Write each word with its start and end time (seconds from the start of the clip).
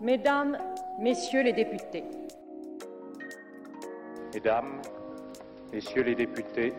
Mesdames, 0.00 0.58
Messieurs 1.00 1.42
les 1.42 1.52
députés. 1.52 2.04
Mesdames, 4.34 4.80
Messieurs 5.72 6.02
les 6.02 6.14
députés. 6.14 6.72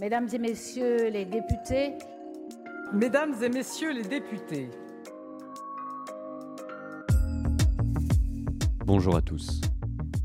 Mesdames 0.00 0.28
et 0.32 0.38
Messieurs 0.38 1.08
les 1.10 1.24
députés. 1.24 1.98
Mesdames 2.92 3.34
et 3.42 3.48
Messieurs 3.48 3.92
les 3.92 4.02
députés. 4.02 4.70
Bonjour 8.84 9.16
à 9.16 9.22
tous. 9.22 9.60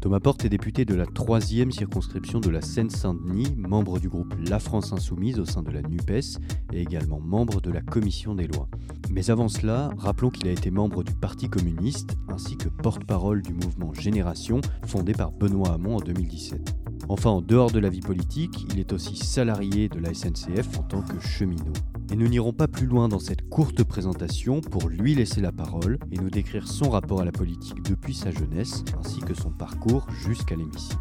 Thomas 0.06 0.20
Porte 0.20 0.46
est 0.46 0.50
député 0.50 0.86
de 0.86 0.94
la 0.94 1.08
troisième 1.08 1.72
circonscription 1.72 2.40
de 2.40 2.52
la 2.52 2.62
Seine-Saint-Denis, 2.62 3.55
membre 3.58 3.98
du 3.98 4.08
groupe 4.08 4.36
La 4.48 4.60
France 4.60 4.94
Insoumise 4.94 5.40
au 5.40 5.46
sein 5.46 5.64
de 5.64 5.72
la 5.72 5.82
NUPES 5.82 6.40
et 6.72 6.82
également 6.84 7.20
membre 7.20 7.60
de 7.60 7.72
la 7.72 7.82
Commission 7.82 8.36
des 8.36 8.46
lois. 8.46 8.70
Mais 9.10 9.32
avant 9.32 9.48
cela, 9.48 9.90
rappelons 9.98 10.30
qu'il 10.30 10.48
a 10.48 10.52
été 10.52 10.70
membre 10.70 11.04
du 11.04 11.16
Parti 11.16 11.50
communiste 11.50 12.16
ainsi 12.28 12.55
que 12.55 12.70
porte-parole 12.70 13.41
du 13.41 13.55
mouvement 13.55 13.95
Génération 13.95 14.62
fondé 14.86 15.14
par 15.14 15.31
Benoît 15.31 15.73
Hamon 15.73 15.95
en 15.95 16.02
2017. 16.02 16.76
Enfin, 17.09 17.31
en 17.31 17.42
dehors 17.42 17.72
de 17.72 17.80
la 17.80 17.90
vie 17.90 18.02
politique, 18.02 18.67
il 18.72 18.80
est 18.80 18.94
aussi 18.94 19.16
salarié 19.16 19.90
de 19.90 19.98
la 19.98 20.14
SNCF 20.14 20.78
en 20.78 20.84
tant 20.84 21.02
que 21.02 21.20
cheminot. 21.20 21.73
Et 22.12 22.16
nous 22.16 22.27
n'irons 22.27 22.54
pas 22.54 22.68
plus 22.68 22.86
loin 22.86 23.08
dans 23.08 23.20
cette 23.20 23.50
courte 23.50 23.84
présentation 23.84 24.62
pour 24.62 24.90
lui 24.90 25.16
laisser 25.16 25.41
la 25.41 25.52
parole 25.52 25.98
et 26.12 26.18
nous 26.18 26.30
décrire 26.30 26.68
son 26.68 26.90
rapport 26.90 27.22
à 27.22 27.26
la 27.26 27.31
politique 27.31 27.81
depuis 27.84 28.14
sa 28.14 28.31
jeunesse, 28.31 28.84
ainsi 29.00 29.22
que 29.22 29.34
son 29.34 29.50
parcours 29.50 30.05
jusqu'à 30.12 30.55
l'hémicycle. 30.55 30.98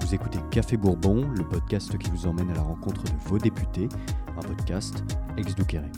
Vous 0.00 0.14
écoutez 0.14 0.38
Café 0.50 0.76
Bourbon, 0.76 1.28
le 1.36 1.44
podcast 1.44 1.98
qui 1.98 2.10
vous 2.10 2.26
emmène 2.26 2.50
à 2.50 2.54
la 2.54 2.62
rencontre 2.62 3.02
de 3.02 3.28
vos 3.28 3.38
députés, 3.38 3.88
un 4.36 4.42
podcast 4.42 5.02
ex 5.36 5.54
douqueré 5.56 5.90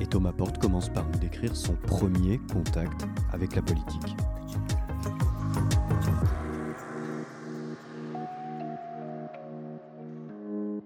Et 0.00 0.06
Thomas 0.06 0.32
Porte 0.32 0.58
commence 0.58 0.88
par 0.88 1.06
nous 1.08 1.18
décrire 1.18 1.56
son 1.56 1.74
premier 1.74 2.40
contact 2.52 3.06
avec 3.32 3.56
la 3.56 3.62
politique. 3.62 4.16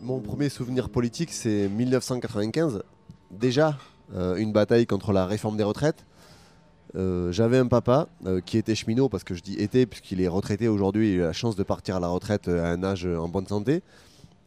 Mon 0.06 0.20
premier 0.20 0.48
souvenir 0.50 0.88
politique, 0.88 1.32
c'est 1.32 1.68
1995. 1.68 2.84
Déjà, 3.32 3.76
euh, 4.14 4.36
une 4.36 4.52
bataille 4.52 4.86
contre 4.86 5.12
la 5.12 5.26
réforme 5.26 5.56
des 5.56 5.64
retraites. 5.64 6.06
Euh, 6.94 7.32
j'avais 7.32 7.58
un 7.58 7.66
papa 7.66 8.06
euh, 8.24 8.40
qui 8.40 8.56
était 8.56 8.76
cheminot, 8.76 9.08
parce 9.08 9.24
que 9.24 9.34
je 9.34 9.42
dis 9.42 9.54
était, 9.54 9.84
puisqu'il 9.84 10.20
est 10.20 10.28
retraité 10.28 10.68
aujourd'hui, 10.68 11.08
il 11.08 11.12
a 11.14 11.16
eu 11.16 11.20
la 11.22 11.32
chance 11.32 11.56
de 11.56 11.64
partir 11.64 11.96
à 11.96 12.00
la 12.00 12.06
retraite 12.06 12.46
à 12.46 12.68
un 12.68 12.84
âge 12.84 13.04
en 13.04 13.26
bonne 13.26 13.48
santé. 13.48 13.82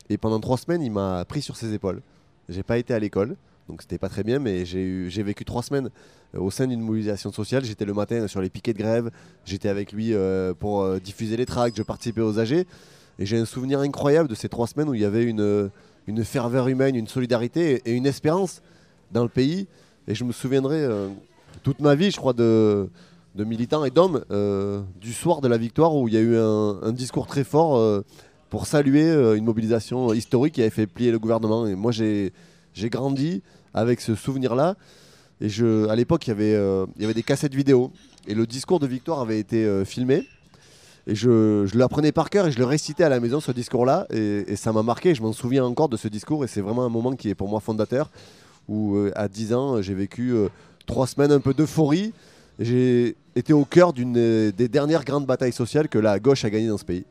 Et 0.08 0.18
pendant 0.18 0.40
trois 0.40 0.58
semaines, 0.58 0.82
il 0.82 0.94
m'a 0.94 1.26
pris 1.26 1.42
sur 1.42 1.58
ses 1.58 1.74
épaules. 1.74 2.02
J'ai 2.48 2.64
pas 2.64 2.78
été 2.78 2.94
à 2.94 3.00
l'école, 3.00 3.36
donc 3.68 3.82
c'était 3.82 3.98
pas 3.98 4.08
très 4.08 4.24
bien, 4.24 4.40
mais 4.40 4.66
j'ai 4.66 5.24
vécu 5.24 5.44
trois 5.44 5.62
semaines 5.62 5.90
au 6.38 6.52
sein 6.52 6.68
d'une 6.68 6.80
mobilisation 6.80 7.34
sociale. 7.34 7.66
J'étais 7.66 7.84
le 7.84 7.94
matin 7.94 8.30
sur 8.30 8.40
les 8.40 8.50
piquets 8.50 8.72
de 8.72 8.78
grève, 8.80 9.12
j'étais 9.44 9.68
avec 9.68 9.92
lui 9.92 10.14
pour 10.58 10.90
diffuser 11.02 11.36
les 11.36 11.46
tracts, 11.46 11.76
je 11.76 11.84
participais 11.84 12.22
aux 12.22 12.40
AG. 12.40 12.66
Et 13.20 13.26
j'ai 13.26 13.38
un 13.38 13.46
souvenir 13.46 13.82
incroyable 13.82 14.30
de 14.30 14.36
ces 14.36 14.48
trois 14.48 14.66
semaines 14.66 14.88
où 14.88 14.94
il 14.94 15.02
y 15.02 15.06
avait 15.06 15.26
une, 15.26 15.70
une 16.08 16.24
ferveur 16.24 16.70
humaine, 16.70 16.96
une 16.96 17.08
solidarité 17.08 17.82
et 17.86 17.92
une 17.92 18.06
espérance 18.06 18.62
dans 19.12 19.24
le 19.24 19.30
pays. 19.30 19.68
Et 20.08 20.16
je 20.16 20.24
me 20.24 20.32
souviendrai 20.32 20.78
euh, 20.78 21.10
toute 21.62 21.82
ma 21.82 21.96
vie, 21.96 22.12
je 22.12 22.18
crois, 22.18 22.32
de, 22.32 22.90
de 23.36 23.44
militants 23.44 23.84
et 23.84 23.92
d'hommes 23.92 24.24
euh, 24.32 24.82
du 25.02 25.12
soir 25.12 25.42
de 25.42 25.50
la 25.50 25.58
victoire 25.58 25.94
où 25.96 26.08
il 26.08 26.14
y 26.14 26.18
a 26.18 26.22
eu 26.22 26.38
un, 26.38 26.94
discours 26.94 27.28
très 27.28 27.44
fort 27.44 27.76
euh, 27.76 28.06
pour 28.50 28.66
saluer 28.66 29.12
une 29.36 29.44
mobilisation 29.44 30.14
historique 30.14 30.56
qui 30.56 30.62
avait 30.62 30.70
fait 30.70 30.88
plier 30.88 31.12
le 31.12 31.20
gouvernement. 31.20 31.68
Et 31.68 31.76
moi, 31.76 31.92
j'ai 31.92 32.32
grandi 32.86 33.44
avec 33.74 34.00
ce 34.00 34.16
souvenir-là. 34.16 34.76
Et 35.42 35.50
je, 35.50 35.88
à 35.90 35.96
l'époque, 35.96 36.26
il, 36.28 36.34
il 36.40 37.02
y 37.02 37.04
avait 37.04 37.14
des 37.14 37.24
cassettes 37.24 37.54
vidéo. 37.54 37.92
Et 38.28 38.34
le 38.34 38.48
discours 38.48 38.80
de 38.80 38.88
victoire 38.88 39.20
avait 39.20 39.40
été 39.40 39.86
filmé. 39.86 40.26
Et 41.08 41.16
je, 41.16 41.66
l'apprenais 41.78 42.12
par 42.12 42.30
cœur 42.30 42.48
et 42.48 42.52
je 42.52 42.60
le 42.60 42.66
récitais 42.66 43.04
à 43.04 43.10
la 43.10 43.20
maison, 43.20 43.40
ce 43.40 43.52
discours-là. 43.52 44.08
Et, 44.12 44.56
ça 44.56 44.72
m'a 44.72 44.84
marqué, 44.84 45.16
je 45.16 45.22
m'en 45.22 45.34
souviens 45.34 45.66
encore 45.66 45.90
de 45.90 45.98
ce 45.98 46.08
discours. 46.08 46.44
Et 46.44 46.48
c'est 46.48 46.62
vraiment 46.62 46.84
un 46.84 46.90
moment 46.90 47.14
qui 47.16 47.30
est 47.30 47.36
pour 47.36 47.50
moi 47.50 47.60
fondateur. 47.60 48.10
Où 48.68 48.96
euh, 48.96 49.12
à 49.16 49.28
10 49.28 49.54
ans, 49.54 49.82
j'ai 49.82 49.96
vécu 49.96 50.32
euh, 50.32 50.48
trois 50.86 51.08
semaines 51.08 51.32
un 51.32 51.40
peu 51.40 51.54
d'euphorie. 51.54 52.14
J'ai 52.60 53.16
été 53.36 53.54
au 53.54 53.66
cœur 53.66 53.94
d'une 53.94 54.14
des 54.52 54.68
dernières 54.68 55.06
grandes 55.06 55.26
batailles 55.26 55.54
sociales 55.54 55.88
que 55.88 55.98
la 55.98 56.20
gauche 56.20 56.44
a 56.46 56.50
gagnées 56.50 56.68
dans 56.68 56.78
ce 56.78 56.86
pays. 56.86 57.06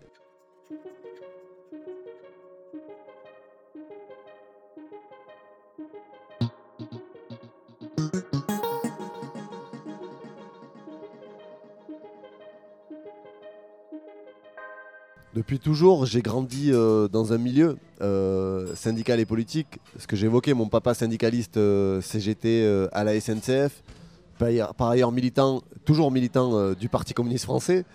Depuis 15.48 15.60
toujours, 15.60 16.04
j'ai 16.04 16.20
grandi 16.20 16.72
euh, 16.74 17.08
dans 17.08 17.32
un 17.32 17.38
milieu 17.38 17.78
euh, 18.02 18.66
syndical 18.74 19.18
et 19.18 19.24
politique. 19.24 19.78
Ce 19.98 20.06
que 20.06 20.14
j'évoquais, 20.14 20.52
mon 20.52 20.68
papa 20.68 20.92
syndicaliste 20.92 21.56
euh, 21.56 22.02
CGT 22.02 22.86
à 22.92 23.02
la 23.02 23.18
SNCF, 23.18 23.82
par 24.76 24.90
ailleurs 24.90 25.10
militant, 25.10 25.62
toujours 25.86 26.10
militant 26.10 26.74
du 26.74 26.90
Parti 26.90 27.14
communiste 27.14 27.46
français. 27.46 27.86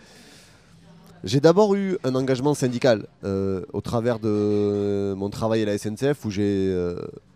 J'ai 1.23 1.41
d'abord 1.41 1.75
eu 1.75 1.99
un 2.03 2.15
engagement 2.15 2.55
syndical 2.55 3.05
au 3.23 3.81
travers 3.81 4.17
de 4.17 5.13
mon 5.15 5.29
travail 5.29 5.61
à 5.61 5.65
la 5.67 5.77
SNCF 5.77 6.25
où 6.25 6.31
j'ai 6.31 6.75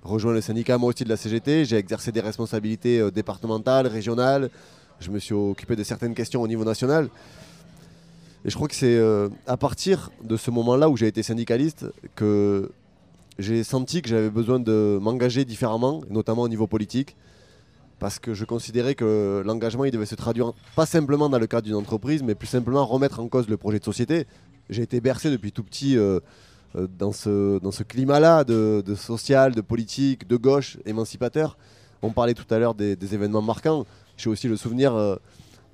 rejoint 0.02 0.34
le 0.34 0.42
syndicat 0.42 0.80
moi 0.80 0.90
aussi 0.90 1.04
de 1.04 1.10
la 1.10 1.18
CGT. 1.18 1.66
J'ai 1.66 1.78
exercé 1.78 2.12
des 2.12 2.22
responsabilités 2.22 3.12
départementales, 3.12 3.86
régionales. 3.86 4.50
Je 5.00 5.12
me 5.12 5.20
suis 5.20 5.36
occupé 5.36 5.76
de 5.76 5.84
certaines 5.84 6.16
questions 6.16 6.42
au 6.42 6.48
niveau 6.48 6.66
national. 6.66 7.08
Et 8.48 8.50
je 8.50 8.56
crois 8.56 8.70
que 8.70 8.76
c'est 8.76 8.96
euh, 8.96 9.28
à 9.46 9.58
partir 9.58 10.10
de 10.24 10.38
ce 10.38 10.52
moment-là 10.52 10.90
où 10.90 10.96
j'ai 10.96 11.08
été 11.08 11.22
syndicaliste 11.22 11.86
que 12.16 12.72
j'ai 13.38 13.66
senti 13.66 14.02
que 14.02 14.08
j'avais 14.08 14.30
besoin 14.30 14.58
de 14.58 14.98
m'engager 15.02 15.44
différemment, 15.44 16.02
notamment 16.10 16.44
au 16.44 16.48
niveau 16.48 16.66
politique, 16.66 17.18
parce 18.00 18.20
que 18.20 18.34
je 18.34 18.46
considérais 18.46 18.96
que 18.96 19.44
l'engagement 19.46 19.84
il 19.84 19.92
devait 19.92 20.06
se 20.06 20.16
traduire 20.16 20.54
pas 20.78 20.86
simplement 20.86 21.28
dans 21.28 21.40
le 21.40 21.46
cadre 21.46 21.66
d'une 21.66 21.76
entreprise, 21.76 22.24
mais 22.24 22.36
plus 22.36 22.48
simplement 22.48 22.86
remettre 22.86 23.20
en 23.20 23.28
cause 23.28 23.50
le 23.50 23.58
projet 23.58 23.80
de 23.80 23.84
société. 23.84 24.28
J'ai 24.70 24.84
été 24.84 25.02
bercé 25.02 25.30
depuis 25.30 25.52
tout 25.52 25.64
petit 25.64 25.98
euh, 25.98 26.22
euh, 26.78 26.88
dans 26.98 27.12
ce, 27.12 27.60
dans 27.60 27.72
ce 27.72 27.84
climat-là 27.84 28.46
de, 28.46 28.82
social, 28.96 29.56
de 29.56 29.62
politique, 29.62 30.26
de 30.26 30.38
gauche, 30.38 30.78
émancipateur. 30.86 31.58
On 32.02 32.12
parlait 32.12 32.34
tout 32.34 32.48
à 32.50 32.60
l'heure 32.60 32.76
des, 32.76 33.14
événements 33.14 33.42
marquants. 33.42 33.86
J'ai 34.16 34.30
aussi 34.30 34.48
le 34.48 34.56
souvenir 34.56 34.96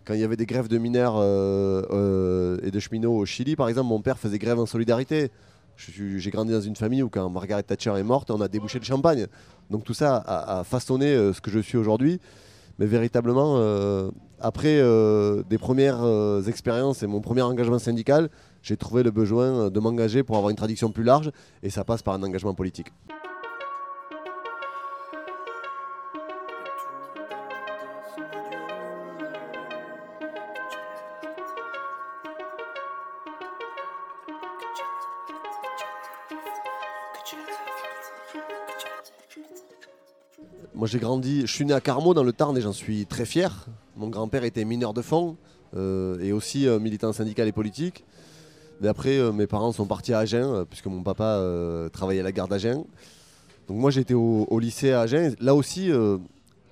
quand 0.06 0.14
il 0.14 0.20
y 0.20 0.24
avait 0.24 0.36
des 0.36 0.46
grèves 0.46 0.68
de 0.68 0.78
mineurs 0.78 1.16
euh, 1.18 1.82
euh, 1.92 2.58
et 2.64 2.72
de 2.72 2.80
cheminots 2.80 3.16
au 3.16 3.26
Chili, 3.26 3.56
par 3.56 3.70
exemple, 3.70 3.88
mon 3.88 4.02
père 4.02 4.18
faisait 4.18 4.40
grève 4.40 4.60
en 4.60 4.66
solidarité. 4.66 5.32
J'ai 5.78 6.30
grandi 6.30 6.52
dans 6.52 6.62
une 6.62 6.76
famille 6.76 7.02
où 7.02 7.10
quand 7.10 7.30
Margaret 7.30 7.64
Thatcher 7.64 7.94
est 7.98 8.04
morte, 8.04 8.30
on 8.30 8.42
a 8.42 8.48
débouché 8.48 8.78
le 8.78 8.86
champagne. 8.86 9.28
Donc 9.72 9.84
tout 9.84 9.96
ça 9.96 10.18
a, 10.18 10.64
façonné 10.64 11.08
euh, 11.08 11.34
ce 11.34 11.42
que 11.42 11.50
je 11.50 11.60
suis 11.60 11.78
aujourd'hui. 11.78 12.20
Mais 12.80 12.86
véritablement, 12.86 13.58
après 14.40 14.82
des 15.48 15.58
premières 15.60 16.04
expériences 16.48 17.04
et 17.04 17.08
mon 17.08 17.22
premier 17.22 17.44
engagement 17.44 17.78
syndical, 17.78 18.30
j'ai 18.64 18.78
trouvé 18.78 19.04
le 19.04 19.12
besoin 19.12 19.70
de 19.70 19.80
m'engager 19.80 20.24
pour 20.24 20.38
avoir 20.38 20.50
une 20.50 20.56
tradition 20.56 20.90
plus 20.90 21.04
large. 21.04 21.32
Et 21.62 21.70
ça 21.70 21.84
passe 21.84 22.02
par 22.02 22.16
un 22.16 22.24
engagement 22.24 22.56
politique. 22.56 22.92
J'ai 40.94 41.00
grandi, 41.00 41.42
je 41.42 41.52
suis 41.52 41.66
né 41.66 41.74
à 41.74 41.82
Carmaux 41.82 42.14
dans 42.14 42.24
le 42.24 42.32
Tarn 42.32 42.56
et 42.56 42.62
j'en 42.62 42.72
suis 42.72 43.08
très 43.08 43.26
fier. 43.26 43.66
Mon 43.98 44.10
grand-père 44.10 44.44
était 44.44 44.64
mineur 44.64 44.94
de 44.94 45.02
fond 45.02 45.38
euh, 45.76 46.20
et 46.20 46.32
aussi 46.32 46.68
euh, 46.68 46.78
militant 46.78 47.12
syndical 47.14 47.48
et 47.48 47.52
politique. 47.52 48.06
Mais 48.80 48.88
après, 48.88 49.18
euh, 49.18 49.32
mes 49.32 49.48
parents 49.48 49.72
sont 49.72 49.88
partis 49.88 50.14
à 50.14 50.20
Agen, 50.20 50.66
puisque 50.70 50.86
mon 50.86 51.02
papa 51.02 51.42
travaillait 51.92 52.20
à 52.22 52.24
la 52.24 52.32
gare 52.32 52.48
d'Agen. 52.48 52.86
Donc 53.68 53.78
moi 53.78 53.90
j'étais 53.90 54.14
au, 54.14 54.60
lycée 54.60 54.92
à 54.92 55.02
Agen. 55.02 55.34
Là 55.40 55.56
aussi, 55.56 55.90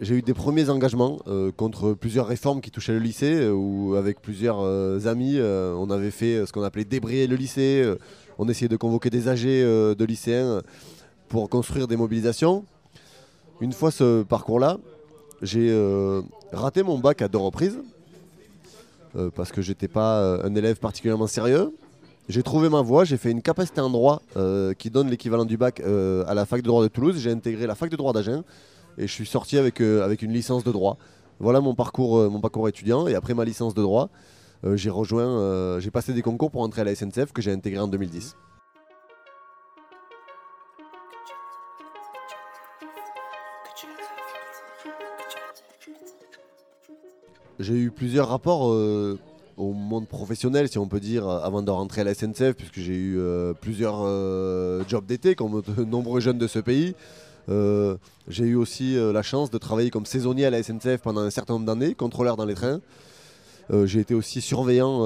j'ai 0.01 0.15
eu 0.15 0.21
des 0.21 0.35
premiers 0.35 0.69
engagements 0.69 1.17
contre 1.57 1.93
plusieurs 1.93 2.27
réformes 2.27 2.61
qui 2.61 2.69
touchaient 2.69 2.93
le 2.93 2.99
lycée, 2.99 3.49
avec 3.97 4.21
plusieurs 4.21 5.07
amis, 5.07 5.39
on 5.41 5.89
avait 5.89 6.11
fait 6.11 6.45
ce 6.45 6.53
qu'on 6.53 6.61
appelait 6.61 6.85
débrayer 6.85 7.25
le 7.25 7.37
lycée. 7.37 7.91
on 8.37 8.47
essayait 8.47 8.69
de 8.69 8.77
convoquer 8.77 9.09
des 9.09 9.27
AG 9.29 9.45
de 9.45 10.05
lycéens 10.05 10.61
pour 11.27 11.49
construire 11.49 11.87
des 11.87 11.97
mobilisations. 11.97 12.65
Une 13.61 13.73
fois 13.73 13.91
ce 13.91 14.23
parcours-là, 14.23 14.79
j'ai 15.43 15.69
euh, 15.69 16.23
raté 16.51 16.81
mon 16.81 16.97
bac 16.97 17.21
à 17.21 17.27
deux 17.27 17.37
reprises 17.37 17.77
euh, 19.15 19.29
parce 19.35 19.51
que 19.51 19.61
j'étais 19.61 19.87
pas 19.87 20.17
euh, 20.17 20.43
un 20.43 20.55
élève 20.55 20.79
particulièrement 20.79 21.27
sérieux. 21.27 21.71
J'ai 22.27 22.41
trouvé 22.41 22.69
ma 22.69 22.81
voie, 22.81 23.03
j'ai 23.03 23.17
fait 23.17 23.29
une 23.29 23.43
capacité 23.43 23.79
en 23.79 23.89
droit 23.91 24.21
qui 24.77 24.89
donne 24.89 25.09
l'équivalent 25.09 25.43
du 25.43 25.57
bac 25.57 25.81
à 25.81 26.33
la 26.33 26.45
fac 26.45 26.61
de 26.61 26.67
droit 26.67 26.81
de 26.81 26.87
Toulouse. 26.87 27.17
J'ai 27.17 27.31
intégré 27.31 27.67
la 27.67 27.75
fac 27.75 27.91
de 27.91 27.95
droit 27.95 28.13
d'Agen 28.13 28.43
et 28.97 29.05
je 29.05 29.11
suis 29.11 29.25
sorti 29.25 29.57
avec, 29.57 29.79
une 29.79 30.31
licence 30.31 30.63
de 30.63 30.71
droit 30.71 30.97
Voilà 31.39 31.59
mon 31.59 31.73
parcours, 31.75 32.69
étudiant. 32.69 33.07
Et 33.07 33.15
après 33.15 33.33
ma 33.33 33.43
licence 33.43 33.73
de 33.73 33.81
droit, 33.81 34.09
j'ai 34.75 34.89
rejoint, 34.89 35.79
j'ai 35.79 35.91
passé 35.91 36.13
des 36.13 36.21
concours 36.21 36.51
pour 36.51 36.61
entrer 36.61 36.81
à 36.81 36.83
la 36.85 36.95
SNCF 36.95 37.33
que 37.33 37.41
j'ai 37.41 37.51
intégré 37.51 37.81
en 37.81 37.87
2010. 37.87 38.37
J'ai 47.61 47.75
eu 47.75 47.91
plusieurs 47.91 48.29
rapports 48.29 48.71
euh, 48.71 49.19
au 49.55 49.73
monde 49.73 50.07
professionnel, 50.07 50.67
si 50.67 50.79
on 50.79 50.87
peut 50.87 50.99
dire, 50.99 51.29
avant 51.29 51.61
de 51.61 51.69
rentrer 51.69 52.01
à 52.01 52.03
la 52.03 52.15
SNCF, 52.15 52.53
puisque 52.53 52.79
j'ai 52.79 52.95
eu 52.95 53.19
euh, 53.19 53.53
plusieurs 53.53 54.01
euh, 54.01 54.83
jobs 54.87 55.05
d'été, 55.05 55.35
comme 55.35 55.61
de 55.61 55.83
nombreux 55.85 56.21
jeunes 56.21 56.39
de 56.39 56.47
ce 56.47 56.59
pays. 56.59 56.95
J'ai 58.27 58.45
eu 58.45 58.55
aussi 58.55 58.95
la 58.95 59.21
chance 59.23 59.51
de 59.51 59.57
travailler 59.57 59.89
comme 59.89 60.05
saisonnier 60.05 60.45
à 60.45 60.49
la 60.49 60.63
SNCF 60.63 61.01
pendant 61.03 61.21
un 61.21 61.29
certain 61.29 61.53
nombre 61.53 61.65
d'années, 61.65 61.95
contrôleur 61.95 62.37
dans 62.37 62.45
les 62.45 62.53
trains. 62.53 62.79
J'ai 63.83 63.99
été 63.99 64.13
aussi 64.13 64.39
surveillant 64.39 64.99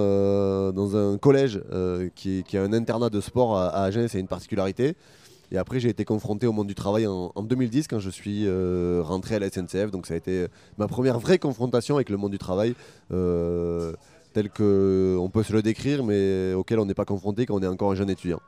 dans 0.72 0.96
un 0.96 1.18
collège 1.18 1.60
qui 2.16 2.46
a 2.54 2.62
un 2.62 2.72
internat 2.72 3.10
de 3.10 3.20
sport 3.20 3.58
à, 3.58 3.70
à 3.70 3.84
Agen, 3.86 4.08
c'est 4.08 4.20
une 4.20 4.28
particularité. 4.28 4.96
Et 5.52 5.58
après, 5.58 5.80
j'ai 5.80 5.90
été 5.90 6.06
confronté 6.06 6.48
au 6.48 6.52
monde 6.52 6.68
du 6.68 6.76
travail 6.76 7.08
en, 7.08 7.32
en 7.36 7.44
2010 7.44 7.88
quand 7.88 8.00
je 8.00 8.10
suis 8.10 8.44
euh, 8.46 9.02
rentré 9.04 9.36
à 9.36 9.40
la 9.40 9.50
SNCF. 9.50 9.92
Donc, 9.92 10.08
ça 10.08 10.14
a 10.14 10.18
été 10.18 10.48
ma 10.78 10.88
première 10.88 11.20
vraie 11.20 11.40
confrontation 11.40 11.96
avec 11.96 12.10
le 12.10 12.18
monde 12.18 12.32
du 12.32 12.38
travail, 12.38 12.76
euh, 13.12 13.94
tel 14.34 14.50
qu'on 14.50 15.30
peut 15.32 15.44
se 15.44 15.54
le 15.54 15.62
décrire, 15.62 16.04
mais 16.04 16.54
auquel 16.54 16.80
on 16.80 16.86
n'est 16.86 16.94
pas 16.94 17.06
confronté 17.06 17.46
quand 17.46 17.56
on 17.56 17.64
est 17.64 17.68
encore 17.68 17.92
un 17.92 17.96
jeune 17.96 18.10
étudiant. 18.10 18.42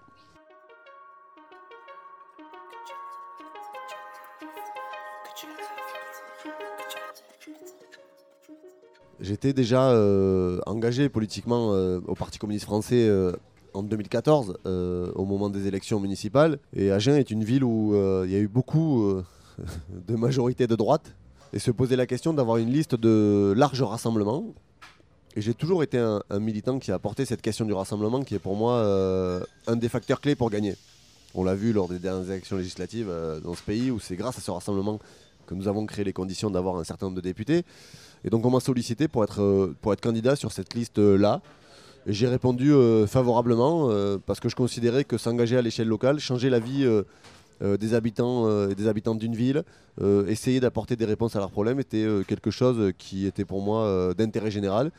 J'étais 9.19 9.51
déjà 9.51 9.89
euh, 9.91 10.59
engagé 10.67 11.09
politiquement 11.09 11.73
euh, 11.73 11.99
au 12.07 12.13
Parti 12.13 12.37
communiste 12.37 12.65
français 12.65 13.07
euh, 13.07 13.31
en 13.77 13.83
2014, 13.83 14.57
euh, 14.65 15.11
au 15.15 15.25
moment 15.25 15.49
des 15.49 15.67
élections 15.67 15.99
municipales. 15.99 16.57
Et 16.75 16.91
Agen 16.91 17.15
est 17.15 17.31
une 17.31 17.43
ville 17.43 17.63
où 17.63 17.93
euh, 17.93 18.23
il 18.25 18.31
y 18.31 18.35
a 18.35 18.39
eu 18.39 18.47
beaucoup 18.47 19.03
euh, 19.03 19.23
de 20.07 20.15
majorité 20.15 20.67
de 20.67 20.75
droite. 20.75 21.13
Et 21.53 21.59
se 21.59 21.71
posait 21.71 21.95
la 21.95 22.07
question 22.07 22.33
d'avoir 22.33 22.57
une 22.57 22.71
liste 22.71 22.95
de 22.95 23.53
large 23.55 23.81
rassemblement. 23.81 24.43
Et 25.35 25.41
j'ai 25.41 25.53
toujours 25.53 25.83
été 25.83 25.97
un, 25.97 26.21
militant 26.39 26.79
qui 26.79 26.91
a 26.91 26.99
porté 26.99 27.23
cette 27.23 27.41
question 27.41 27.63
du 27.63 27.71
rassemblement, 27.71 28.21
qui 28.23 28.35
est 28.35 28.39
pour 28.39 28.55
moi 28.55 28.83
un 29.67 29.75
des 29.75 29.87
facteurs 29.87 30.19
clés 30.19 30.35
pour 30.35 30.49
gagner. 30.49 30.75
On 31.35 31.43
l'a 31.43 31.55
vu 31.55 31.71
lors 31.71 31.87
des 31.87 31.99
dernières 31.99 32.29
élections 32.29 32.57
législatives 32.57 33.09
dans 33.43 33.53
ce 33.53 33.61
pays, 33.61 33.91
où 33.91 33.99
c'est 33.99 34.15
grâce 34.15 34.37
à 34.39 34.41
ce 34.41 34.51
rassemblement 34.51 34.99
que 35.45 35.53
nous 35.53 35.67
avons 35.67 35.85
créé 35.85 36.03
les 36.03 36.11
conditions 36.11 36.49
d'avoir 36.49 36.75
un 36.77 36.83
certain 36.83 37.05
nombre 37.05 37.17
de 37.17 37.21
députés. 37.21 37.63
Et 38.25 38.29
donc 38.29 38.45
on 38.45 38.49
m'a 38.49 38.59
sollicité 38.59 39.07
pour 39.07 39.23
être 39.23 40.01
candidat 40.01 40.35
sur 40.35 40.51
cette 40.51 40.73
liste-là. 40.73 41.41
J'ai 42.09 42.27
répondu 42.27 42.71
euh, 42.71 43.05
favorablement 43.05 43.89
euh, 43.89 44.17
parce 44.25 44.39
que 44.39 44.47
je 44.47 44.55
considérais 44.55 45.03
que 45.03 45.17
s'engager 45.17 45.57
à 45.57 45.61
l'échelle 45.61 45.89
locale, 45.89 46.19
changer 46.19 46.49
la 46.49 46.59
vie 46.59 46.85
euh, 46.85 47.03
des 47.77 47.93
habitants 47.95 48.69
et 48.69 48.75
des 48.75 48.87
habitantes 48.87 49.17
d'une 49.17 49.33
ville, 49.33 49.63
essayer 50.27 50.59
d'apporter 50.59 50.95
des 50.95 51.05
réponses 51.05 51.35
à 51.35 51.39
leurs 51.39 51.49
problèmes 51.49 51.79
était 51.79 52.05
quelque 52.27 52.51
chose 52.51 52.93
qui 52.99 53.25
était 53.25 53.45
pour 53.45 53.63
moi 53.63 54.13
d'intérêt 54.15 54.51
général. 54.51 54.91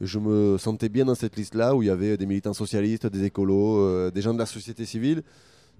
Je 0.00 0.18
me 0.18 0.56
sentais 0.56 0.88
bien 0.88 1.04
dans 1.04 1.14
cette 1.14 1.36
liste-là 1.36 1.74
où 1.74 1.82
il 1.82 1.88
y 1.88 1.90
avait 1.90 2.16
des 2.16 2.24
militants 2.24 2.54
socialistes, 2.54 3.06
des 3.06 3.24
écolos, 3.24 4.10
des 4.10 4.22
gens 4.22 4.32
de 4.32 4.38
la 4.38 4.46
société 4.46 4.86
civile. 4.86 5.22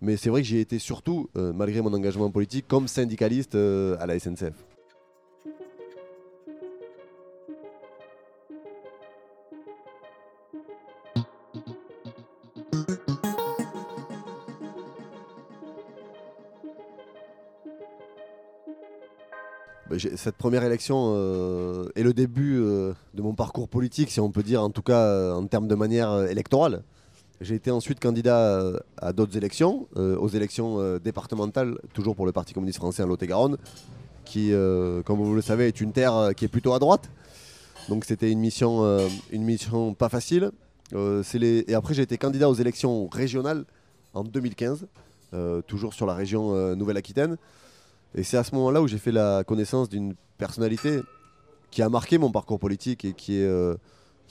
Mais 0.03 0.19
c'est 0.19 0.29
vrai 0.29 0.43
que 0.43 0.47
j'ai 0.47 0.61
été 0.61 0.79
surtout, 0.79 1.31
malgré 1.35 1.81
mon 1.81 1.95
engagement 1.95 2.31
politique, 2.31 2.67
comme 2.69 2.87
syndicaliste 2.87 3.55
à 3.55 4.05
la 4.05 4.19
SNCF. 4.19 4.78
Cette 19.99 20.37
première 20.37 20.65
élection 20.65 21.13
euh, 21.15 21.89
est 21.95 22.03
le 22.03 22.13
début 22.13 22.59
euh, 22.59 22.93
de 23.15 23.23
mon 23.23 23.35
parcours 23.35 23.69
politique, 23.69 24.11
si 24.11 24.21
on 24.21 24.31
peut 24.31 24.43
dire, 24.43 24.63
en 24.63 24.71
tout 24.71 24.83
cas 24.83 24.99
euh, 24.99 25.33
en 25.35 25.47
termes 25.47 25.69
de 25.69 25.75
manière 25.75 26.25
électorale. 26.25 26.83
J'ai 27.41 27.55
été 27.55 27.71
ensuite 27.71 28.01
candidat 28.01 28.73
à 28.97 29.13
d'autres 29.13 29.37
élections, 29.37 29.87
aux 29.95 30.27
élections 30.27 30.99
départementales, 30.99 31.79
toujours 31.95 32.17
pour 32.17 32.27
le 32.27 32.33
Parti 32.33 32.53
communiste 32.53 32.79
français 32.79 33.05
en 33.05 33.07
Lot-et-Garonne, 33.07 33.59
qui, 34.25 34.51
comme 35.05 35.21
vous 35.21 35.37
le 35.37 35.41
savez, 35.41 35.69
est 35.69 35.81
une 35.81 35.93
terre 35.93 36.31
qui 36.37 36.47
est 36.47 36.49
plutôt 36.49 36.73
à 36.73 36.81
droite. 36.81 37.09
Donc 37.89 38.05
c'était 38.05 38.33
une 38.33 38.41
mission, 38.41 39.95
pas 39.97 40.09
facile. 40.09 40.51
Et 40.93 41.75
après 41.75 41.95
j'ai 41.95 42.03
été 42.03 42.19
candidat 42.19 42.51
aux 42.51 42.55
élections 42.55 43.07
régionales 43.07 43.67
en 44.15 44.25
2015, 44.25 44.89
euh, 45.33 45.63
toujours 45.63 45.95
sur 45.95 46.07
la 46.07 46.15
région 46.15 46.75
Nouvelle-Aquitaine. 46.75 47.37
Et 48.15 48.23
c'est 48.23 48.37
à 48.37 48.45
ce 48.45 48.55
moment-là 48.55 48.81
où 48.81 48.89
j'ai 48.89 48.99
fait 48.99 49.13
la 49.13 49.45
connaissance 49.45 49.89
d'une 49.89 50.15
personnalité 50.39 51.01
qui 51.71 51.83
a 51.83 51.89
marqué 51.89 52.19
mon 52.19 52.31
parcours 52.31 52.59
politique 52.59 53.05
et 53.05 53.13
qui 53.13 53.39
est, 53.39 53.47
euh, 53.47 53.75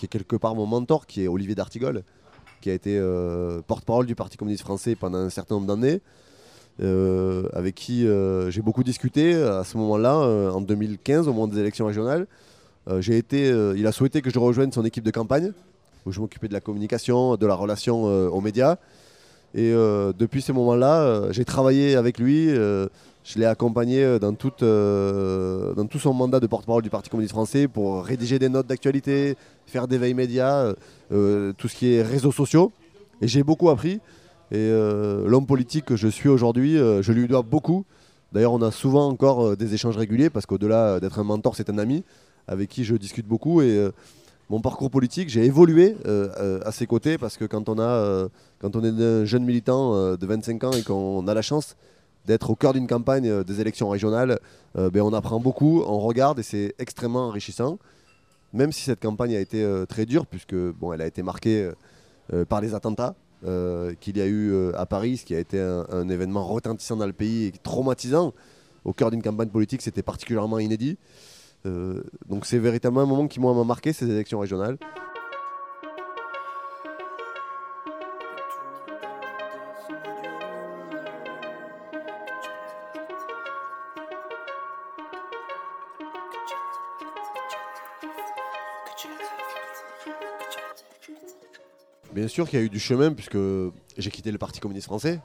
quelque 0.09 0.35
part 0.35 0.56
mon 0.56 0.65
mentor, 0.65 1.06
qui 1.06 1.24
est 1.24 1.27
Olivier 1.27 1.56
d'Artigol, 1.56 2.03
qui 2.62 2.71
a 2.71 2.74
été 2.74 2.97
euh, 2.97 3.62
porte-parole 3.68 4.06
du 4.06 4.15
Parti 4.15 4.38
communiste 4.38 4.63
français 4.63 4.95
pendant 4.95 5.19
un 5.19 5.29
certain 5.29 5.56
nombre 5.56 5.68
d'années, 5.68 6.01
euh, 6.81 7.47
avec 7.53 7.75
qui 7.75 8.07
j'ai 8.50 8.62
beaucoup 8.62 8.83
discuté 8.83 9.35
à 9.35 9.63
ce 9.63 9.77
moment-là, 9.77 10.51
en 10.53 10.62
2015, 10.62 11.27
au 11.27 11.33
moment 11.33 11.47
des 11.47 11.59
élections 11.59 11.85
régionales. 11.85 12.27
J'ai 13.00 13.18
été, 13.18 13.50
il 13.75 13.85
a 13.85 13.91
souhaité 13.91 14.21
que 14.21 14.29
je 14.29 14.39
rejoigne 14.39 14.71
son 14.71 14.85
équipe 14.85 15.03
de 15.03 15.12
campagne, 15.12 15.51
où 16.06 16.12
je 16.12 16.19
m'occupais 16.19 16.47
de 16.47 16.53
la 16.53 16.62
communication, 16.62 17.35
de 17.35 17.45
la 17.45 17.56
relation 17.56 18.03
aux 18.03 18.41
médias. 18.41 18.77
Et 19.53 19.71
depuis 19.71 20.41
ce 20.41 20.51
moment-là, 20.53 21.31
j'ai 21.31 21.45
travaillé 21.45 21.95
avec 21.95 22.18
lui. 22.18 22.50
Je 23.27 23.39
l'ai 23.39 23.45
accompagné 23.45 24.03
euh, 24.03 24.19
euh, 24.62 25.74
dans 25.74 25.85
tout 25.85 26.00
son 26.00 26.13
mandat 26.13 26.39
de 26.39 26.47
porte-parole 26.47 26.81
du 26.81 26.89
Parti 26.89 27.09
communiste 27.09 27.33
français 27.33 27.68
pour 27.68 28.06
rédiger 28.06 28.39
des 28.39 28.47
notes 28.47 28.68
d'actualité, 28.68 29.35
faire 29.65 29.89
des 29.89 29.97
veilles 29.97 30.13
médias, 30.13 30.74
euh, 31.12 31.51
tout 31.57 31.68
ce 31.68 31.75
qui 31.75 31.94
est 31.94 32.01
réseaux 32.01 32.31
sociaux. 32.31 32.71
Et 33.21 33.27
j'ai 33.27 33.44
beaucoup 33.44 33.69
appris. 33.69 34.00
Et 34.50 34.69
l'homme 35.25 35.45
politique 35.45 35.83
que 35.83 35.97
je 35.97 36.07
suis 36.07 36.29
aujourd'hui, 36.29 36.77
je 36.77 37.12
lui 37.12 37.27
dois 37.27 37.41
beaucoup. 37.41 37.83
D'ailleurs, 38.31 38.53
on 38.53 38.62
a 38.62 38.71
souvent 38.71 39.09
encore 39.09 39.57
des 39.57 39.74
échanges 39.74 39.97
réguliers 39.97 40.29
parce 40.29 40.45
qu'au-delà 40.45 41.01
d'être 41.01 41.19
un 41.19 41.25
mentor, 41.25 41.53
c'est 41.57 41.69
un 41.69 41.77
ami 41.77 42.06
avec 42.47 42.69
qui 42.69 42.85
je 42.85 42.95
discute 42.95 43.27
beaucoup. 43.27 43.62
Et 43.62 43.89
mon 44.50 44.62
parcours 44.62 44.89
politique, 44.89 45.27
j'ai 45.27 45.43
évolué 45.43 45.98
à 46.05 46.72
ses 46.72 46.88
côtés 46.88 47.17
parce 47.17 47.36
que 47.36 47.43
quand 47.43 47.67
on, 47.67 47.77
a, 47.77 48.29
quand 48.60 48.77
on 48.77 48.84
est 48.86 49.03
un 49.03 49.25
jeune 49.25 49.43
militant 49.43 50.15
de 50.15 50.25
25 50.25 50.63
ans 50.63 50.72
et 50.72 50.84
qu'on 50.84 51.27
a 51.27 51.34
la 51.34 51.41
chance 51.41 51.75
d'être 52.27 52.50
au 52.50 52.55
cœur 52.55 52.74
d'une 52.74 52.88
campagne 52.88 53.27
euh, 53.27 53.43
des 53.43 53.62
élections 53.62 53.89
régionales, 53.89 54.39
euh, 54.77 54.91
ben, 54.91 55.01
on 55.01 55.13
apprend 55.13 55.39
beaucoup, 55.39 55.81
on 55.88 56.00
regarde 56.00 56.39
et 56.39 56.43
c'est 56.43 56.75
extrêmement 56.77 57.27
enrichissant. 57.27 57.79
Même 58.53 58.72
si 58.72 58.81
cette 58.81 59.01
campagne 59.01 59.36
a 59.36 59.39
été 59.39 59.63
euh, 59.63 59.86
très 59.86 60.05
dure, 60.05 60.25
puisque 60.25 60.55
bon, 60.55 60.93
elle 60.93 61.01
a 61.01 61.07
été 61.07 61.24
marquée 61.24 61.72
par 62.50 62.60
les 62.60 62.75
attentats 62.75 63.15
qu'il 64.01 64.17
y 64.17 64.22
a 64.22 64.25
eu 64.27 64.74
à 64.74 64.86
Paris, 64.86 65.17
ce 65.17 65.25
qui 65.25 65.34
a 65.34 65.39
été 65.39 65.57
un, 65.62 66.10
événement 66.10 66.46
retentissant 66.46 66.98
dans 66.98 67.05
le 67.05 67.13
pays 67.13 67.46
et 67.46 67.51
traumatisant. 67.51 68.34
Au 68.84 68.91
cœur 68.91 69.12
d'une 69.12 69.22
campagne 69.22 69.48
politique, 69.48 69.81
c'était 69.81 70.01
particulièrement 70.01 70.60
inédit. 70.60 70.98
Donc 71.63 72.46
c'est 72.46 72.60
véritablement 72.60 73.03
un 73.03 73.05
moment 73.05 73.27
qui 73.29 73.39
m'a 73.39 73.63
marqué 73.63 73.93
ces 73.93 74.10
élections 74.10 74.39
régionales. 74.39 74.77
Bien 92.17 92.27
sûr 92.27 92.50
qu'il 92.50 92.57
y 92.57 92.62
a 92.63 92.65
eu 92.65 92.69
du 92.69 92.79
chemin 92.79 93.13
puisque 93.13 93.38
j'ai 93.95 94.09
quitté 94.09 94.31
le 94.31 94.39
Parti 94.39 94.59
communiste 94.59 94.88
français. 94.88 95.19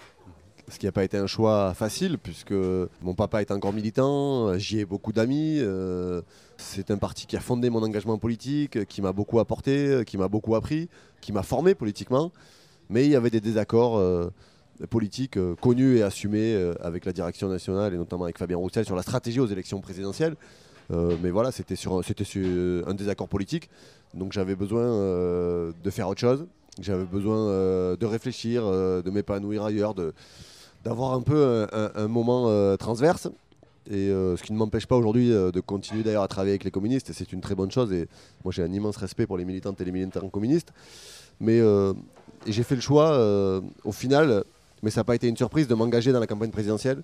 Ce 0.69 0.79
qui 0.79 0.85
n'a 0.85 0.93
pas 0.93 1.05
été 1.05 1.17
un 1.17 1.27
choix 1.27 1.73
facile 1.73 2.19
puisque 2.19 2.53
mon 3.01 3.15
papa 3.15 3.41
est 3.41 3.51
encore 3.51 3.73
militant, 3.73 4.59
j'y 4.59 4.81
ai 4.81 4.85
beaucoup 4.85 5.11
d'amis. 5.11 5.57
euh, 5.63 6.21
c'est 6.59 6.91
un 6.91 6.99
parti 6.99 7.27
qui 7.27 7.35
a 7.35 7.41
fondé 7.41 7.71
mon 7.71 7.83
engagement 7.83 8.19
politique, 8.19 8.85
qui 8.89 9.01
m'a 9.01 9.13
beaucoup 9.15 9.41
apporté, 9.41 10.03
qui 10.07 10.19
m'a 10.19 10.29
beaucoup 10.29 10.55
appris, 10.55 10.91
qui 11.23 11.33
m'a 11.33 11.43
formé 11.43 11.75
politiquement. 11.75 12.31
Mais 12.91 13.07
il 13.07 13.11
y 13.11 13.17
avait 13.17 13.31
des 13.31 13.41
désaccords 13.41 13.97
euh, 13.97 14.31
politiques 14.91 15.39
euh, 15.39 15.55
connus 15.55 15.97
et 15.97 16.03
assumés 16.03 16.55
avec 16.83 17.07
la 17.07 17.15
direction 17.15 17.49
nationale 17.49 17.95
et 17.95 17.97
notamment 17.97 18.25
avec 18.25 18.37
Fabien 18.37 18.59
Roussel 18.59 18.85
sur 18.85 18.97
la 18.97 19.03
stratégie 19.03 19.41
aux 19.41 19.47
élections 19.47 19.81
présidentielles. 19.81 20.37
Mais 21.23 21.31
voilà, 21.31 21.53
c'était 21.53 21.75
sur, 21.75 22.03
un 22.87 22.95
désaccord 22.95 23.29
politique. 23.29 23.71
Donc 24.13 24.33
j'avais 24.33 24.57
besoin 24.57 24.85
de 25.73 25.91
faire 25.91 26.07
autre 26.07 26.21
chose. 26.21 26.47
J'avais 26.81 27.05
besoin 27.05 27.37
euh, 27.49 27.97
de 27.97 28.07
réfléchir, 28.07 28.63
euh, 28.65 29.03
de 29.03 29.11
m'épanouir 29.11 29.65
ailleurs, 29.65 29.95
d'avoir 30.85 31.13
un 31.13 31.21
peu 31.21 31.67
un, 31.73 32.09
moment 32.09 32.49
euh, 32.49 32.77
transverse. 32.77 33.29
Et 33.91 34.09
ce 34.09 34.41
qui 34.43 34.53
ne 34.53 34.59
m'empêche 34.59 34.87
pas 34.87 34.97
aujourd'hui 34.97 35.31
de 35.31 35.61
continuer 35.61 36.05
d'ailleurs 36.05 36.23
à 36.23 36.29
travailler 36.29 36.53
avec 36.53 36.63
les 36.63 36.71
communistes, 36.71 37.11
et 37.11 37.13
c'est 37.13 37.33
une 37.33 37.41
très 37.41 37.57
bonne 37.57 37.71
chose. 37.73 37.93
Et 37.93 38.07
moi 38.45 38.53
j'ai 38.53 38.63
un 38.63 38.73
immense 38.73 38.97
respect 38.97 39.27
pour 39.27 39.37
les 39.37 39.45
militantes 39.45 39.81
et 39.81 39.85
les 39.85 39.91
militants 39.91 40.29
communistes. 40.29 40.73
Mais 41.41 41.61
j'ai 42.47 42.63
fait 42.63 42.77
le 42.77 42.81
choix, 42.81 43.61
au 43.83 43.91
final, 43.91 44.45
mais 44.85 44.91
ça 44.91 45.01
n'a 45.01 45.05
pas 45.05 45.17
été 45.17 45.27
une 45.27 45.37
surprise, 45.37 45.67
de 45.67 45.75
m'engager 45.75 46.13
dans 46.13 46.21
la 46.21 46.29
campagne 46.29 46.53
présidentielle 46.53 47.03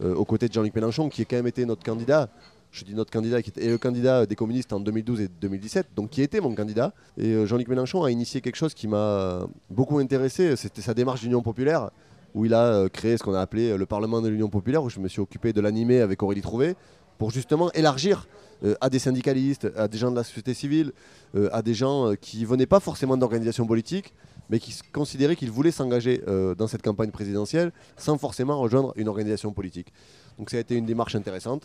aux 0.00 0.24
côtés 0.24 0.46
de 0.46 0.52
Jean-Luc 0.52 0.72
Mélenchon, 0.72 1.08
qui 1.08 1.22
est 1.22 1.24
quand 1.24 1.36
même 1.36 1.48
été 1.48 1.66
notre 1.66 1.82
candidat. 1.82 2.28
Je 2.72 2.84
dis 2.84 2.94
notre 2.94 3.10
candidat, 3.10 3.42
qui 3.42 3.50
était 3.50 3.66
le 3.68 3.78
candidat 3.78 4.26
des 4.26 4.36
communistes 4.36 4.72
en 4.72 4.80
2012 4.80 5.20
et 5.22 5.28
2017, 5.40 5.88
donc 5.96 6.10
qui 6.10 6.22
était 6.22 6.40
mon 6.40 6.54
candidat. 6.54 6.92
Et 7.18 7.28
euh, 7.28 7.46
Jean-Luc 7.46 7.68
Mélenchon 7.68 8.04
a 8.04 8.10
initié 8.10 8.40
quelque 8.40 8.56
chose 8.56 8.74
qui 8.74 8.86
m'a 8.86 9.46
beaucoup 9.70 9.98
intéressé, 9.98 10.54
c'était 10.56 10.82
sa 10.82 10.94
démarche 10.94 11.20
d'union 11.20 11.42
populaire 11.42 11.90
où 12.34 12.44
il 12.44 12.54
a 12.54 12.64
euh, 12.66 12.88
créé 12.88 13.16
ce 13.16 13.24
qu'on 13.24 13.34
a 13.34 13.40
appelé 13.40 13.70
euh, 13.70 13.76
le 13.76 13.86
Parlement 13.86 14.20
de 14.20 14.28
l'Union 14.28 14.48
populaire, 14.48 14.82
où 14.82 14.88
je 14.88 15.00
me 15.00 15.08
suis 15.08 15.20
occupé 15.20 15.52
de 15.52 15.60
l'animer 15.60 16.00
avec 16.00 16.22
Aurélie 16.22 16.42
Trouvé, 16.42 16.76
pour 17.18 17.30
justement 17.30 17.70
élargir 17.72 18.26
euh, 18.64 18.74
à 18.80 18.88
des 18.88 18.98
syndicalistes, 18.98 19.68
à 19.76 19.88
des 19.88 19.98
gens 19.98 20.10
de 20.10 20.16
la 20.16 20.24
société 20.24 20.54
civile, 20.54 20.92
euh, 21.34 21.48
à 21.52 21.62
des 21.62 21.74
gens 21.74 22.08
euh, 22.08 22.14
qui 22.14 22.44
venaient 22.44 22.66
pas 22.66 22.80
forcément 22.80 23.16
d'organisations 23.16 23.66
politiques, 23.66 24.14
mais 24.48 24.58
qui 24.58 24.74
considéraient 24.92 25.36
qu'ils 25.36 25.50
voulaient 25.50 25.70
s'engager 25.70 26.22
euh, 26.28 26.54
dans 26.54 26.66
cette 26.66 26.82
campagne 26.82 27.10
présidentielle 27.10 27.72
sans 27.96 28.18
forcément 28.18 28.58
rejoindre 28.58 28.92
une 28.96 29.08
organisation 29.08 29.52
politique. 29.52 29.92
Donc 30.40 30.48
ça 30.48 30.56
a 30.56 30.60
été 30.60 30.74
une 30.74 30.86
démarche 30.86 31.14
intéressante. 31.14 31.64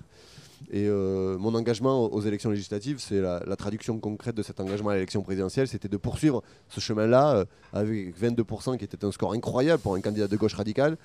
Et 0.70 0.86
euh, 0.86 1.38
mon 1.38 1.56
engagement 1.56 2.12
aux- 2.12 2.22
élections 2.22 2.50
législatives, 2.50 3.00
c'est 3.00 3.22
la, 3.22 3.40
traduction 3.56 3.98
concrète 4.00 4.36
de 4.36 4.44
cet 4.44 4.60
engagement 4.60 4.90
à 4.90 4.96
l'élection 4.96 5.22
présidentielle, 5.22 5.70
c'était 5.70 5.88
de 5.88 5.96
poursuivre 5.96 6.44
ce 6.68 6.82
chemin-là 6.82 7.36
euh, 7.38 7.46
avec 7.72 8.20
22%, 8.22 8.78
qui 8.78 8.84
était 8.84 9.06
un 9.06 9.14
score 9.14 9.32
incroyable 9.32 9.82
pour 9.82 9.96
un 9.96 10.02
candidat 10.02 10.28
de 10.28 10.36
gauche 10.36 10.56
radicale. 10.56 10.98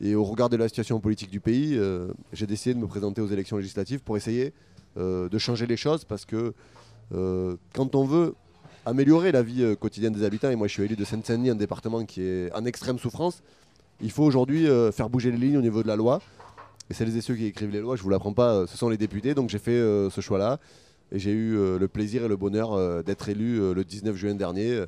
Et 0.00 0.16
au 0.16 0.24
regard 0.24 0.48
de 0.48 0.56
la 0.56 0.66
situation 0.66 0.98
politique 0.98 1.30
du 1.30 1.38
pays, 1.38 1.76
euh, 1.78 2.08
j'ai 2.32 2.48
décidé 2.48 2.74
de 2.74 2.80
me 2.80 2.88
présenter 2.88 3.20
aux 3.20 3.28
élections 3.28 3.58
législatives 3.58 4.00
pour 4.00 4.16
essayer 4.16 4.52
de 4.96 5.38
changer 5.38 5.66
les 5.66 5.76
choses, 5.76 6.04
parce 6.04 6.24
que 6.24 6.52
quand 7.10 7.94
on 7.96 8.04
veut 8.04 8.34
améliorer 8.86 9.32
la 9.32 9.42
vie 9.42 9.76
quotidienne 9.80 10.12
des 10.12 10.24
habitants, 10.24 10.50
et 10.50 10.54
moi 10.54 10.68
je 10.68 10.72
suis 10.74 10.84
élu 10.84 10.94
de 10.94 11.04
Seine-Saint-Denis, 11.04 11.50
un 11.50 11.56
département 11.56 12.04
qui 12.04 12.22
est 12.22 12.52
en 12.54 12.64
extrême 12.64 13.00
souffrance, 13.00 13.42
il 14.00 14.12
faut 14.12 14.22
aujourd'hui 14.22 14.68
faire 14.92 15.10
bouger 15.10 15.32
les 15.32 15.36
lignes 15.36 15.58
au 15.58 15.62
niveau 15.62 15.82
de 15.82 15.88
la 15.88 15.96
loi. 15.96 16.20
Et 16.90 16.94
celles 16.94 17.16
et 17.16 17.20
ceux 17.20 17.34
qui 17.34 17.46
écrivent 17.46 17.70
les 17.70 17.80
lois, 17.80 17.96
je 17.96 18.02
vous 18.02 18.10
l'apprends 18.10 18.32
pas, 18.32 18.54
euh, 18.54 18.66
ce 18.66 18.76
sont 18.76 18.88
les 18.88 18.96
députés. 18.96 19.34
Donc 19.34 19.50
j'ai 19.50 19.58
fait 19.58 19.72
euh, 19.72 20.10
ce 20.10 20.20
choix-là. 20.20 20.58
Et 21.12 21.18
j'ai 21.18 21.30
eu 21.30 21.56
euh, 21.56 21.78
le 21.78 21.88
plaisir 21.88 22.24
et 22.24 22.28
le 22.28 22.36
bonheur 22.36 23.02
d'être 23.04 23.28
élu 23.28 23.74
le 23.74 23.84
19 23.84 24.16
juin 24.16 24.34
dernier. 24.34 24.84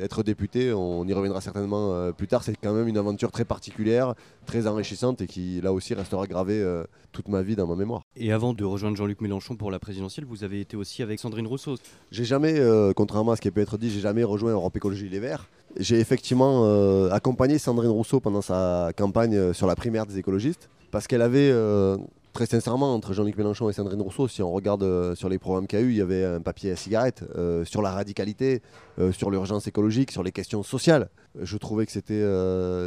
Être 0.00 0.22
député, 0.22 0.72
on 0.72 1.04
y 1.08 1.12
reviendra 1.12 1.40
certainement 1.40 2.12
plus 2.12 2.28
tard, 2.28 2.44
c'est 2.44 2.54
quand 2.54 2.72
même 2.72 2.86
une 2.86 2.98
aventure 2.98 3.32
très 3.32 3.44
particulière, 3.44 4.14
très 4.46 4.68
enrichissante 4.68 5.20
et 5.20 5.26
qui 5.26 5.60
là 5.60 5.72
aussi 5.72 5.92
restera 5.92 6.28
gravée 6.28 6.64
toute 7.12 7.28
ma 7.28 7.42
vie 7.42 7.56
dans 7.56 7.66
ma 7.66 7.74
mémoire. 7.74 8.02
Et 8.16 8.32
avant 8.32 8.54
de 8.54 8.64
rejoindre 8.64 8.96
Jean-Luc 8.96 9.20
Mélenchon 9.20 9.56
pour 9.56 9.70
la 9.70 9.78
présidentielle, 9.78 10.24
vous 10.24 10.44
avez 10.44 10.60
été 10.60 10.76
aussi 10.76 11.02
avec 11.02 11.18
Sandrine 11.18 11.46
Rousseau. 11.46 11.76
J'ai 12.10 12.24
jamais, 12.24 12.58
euh, 12.58 12.92
contrairement 12.94 13.32
à 13.32 13.36
ce 13.36 13.40
qui 13.40 13.50
peut 13.50 13.60
être 13.60 13.78
dit, 13.78 13.90
j'ai 13.90 14.00
jamais 14.00 14.24
rejoint 14.24 14.52
Europe 14.52 14.76
Écologie 14.76 15.08
Les 15.08 15.18
Verts. 15.18 15.48
J'ai 15.76 16.00
effectivement 16.00 16.64
euh, 16.64 17.10
accompagné 17.10 17.58
Sandrine 17.58 17.90
Rousseau 17.90 18.20
pendant 18.20 18.42
sa 18.42 18.90
campagne 18.96 19.36
euh, 19.36 19.52
sur 19.52 19.66
la 19.66 19.76
primaire 19.76 20.06
des 20.06 20.18
écologistes, 20.18 20.70
parce 20.90 21.06
qu'elle 21.06 21.22
avait, 21.22 21.50
euh, 21.52 21.96
très 22.32 22.46
sincèrement, 22.46 22.94
entre 22.94 23.12
Jean-Luc 23.12 23.36
Mélenchon 23.36 23.68
et 23.68 23.72
Sandrine 23.72 24.00
Rousseau, 24.00 24.28
si 24.28 24.42
on 24.42 24.50
regarde 24.50 25.14
sur 25.14 25.28
les 25.28 25.38
programmes 25.38 25.66
qu'il 25.66 25.78
y 25.78 25.82
a 25.82 25.84
eu, 25.84 25.90
il 25.90 25.96
y 25.96 26.00
avait 26.00 26.24
un 26.24 26.40
papier 26.40 26.72
à 26.72 26.76
cigarette 26.76 27.24
sur 27.64 27.82
la 27.82 27.90
radicalité, 27.90 28.62
sur 29.10 29.30
l'urgence 29.30 29.66
écologique, 29.66 30.12
sur 30.12 30.22
les 30.22 30.30
questions 30.30 30.62
sociales. 30.62 31.08
Je 31.40 31.56
trouvais 31.56 31.84
que 31.84 31.90
c'était 31.90 32.22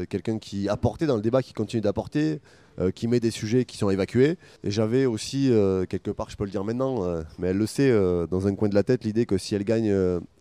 quelqu'un 0.10 0.40
qui 0.40 0.70
apportait 0.70 1.06
dans 1.06 1.18
le 1.18 1.22
débat, 1.22 1.42
qui 1.42 1.52
continue 1.52 1.82
d'apporter, 1.82 2.40
qui 2.96 3.10
met 3.10 3.20
des 3.20 3.32
sujets 3.32 3.66
qui 3.66 3.78
sont 3.78 3.90
évacués. 3.90 4.38
Et 4.64 4.72
j'avais 4.72 5.06
aussi, 5.06 5.52
quelque 5.90 6.12
part, 6.12 6.30
je 6.30 6.38
peux 6.38 6.46
le 6.46 6.52
dire 6.52 6.64
maintenant, 6.64 7.04
mais 7.38 7.50
elle 7.50 7.58
le 7.58 7.68
sait, 7.68 7.92
dans 8.30 8.48
un 8.48 8.56
coin 8.56 8.70
de 8.70 8.76
la 8.76 8.84
tête, 8.84 9.04
l'idée 9.04 9.26
que 9.26 9.38
si 9.38 9.54
elle 9.54 9.66
gagne 9.66 9.94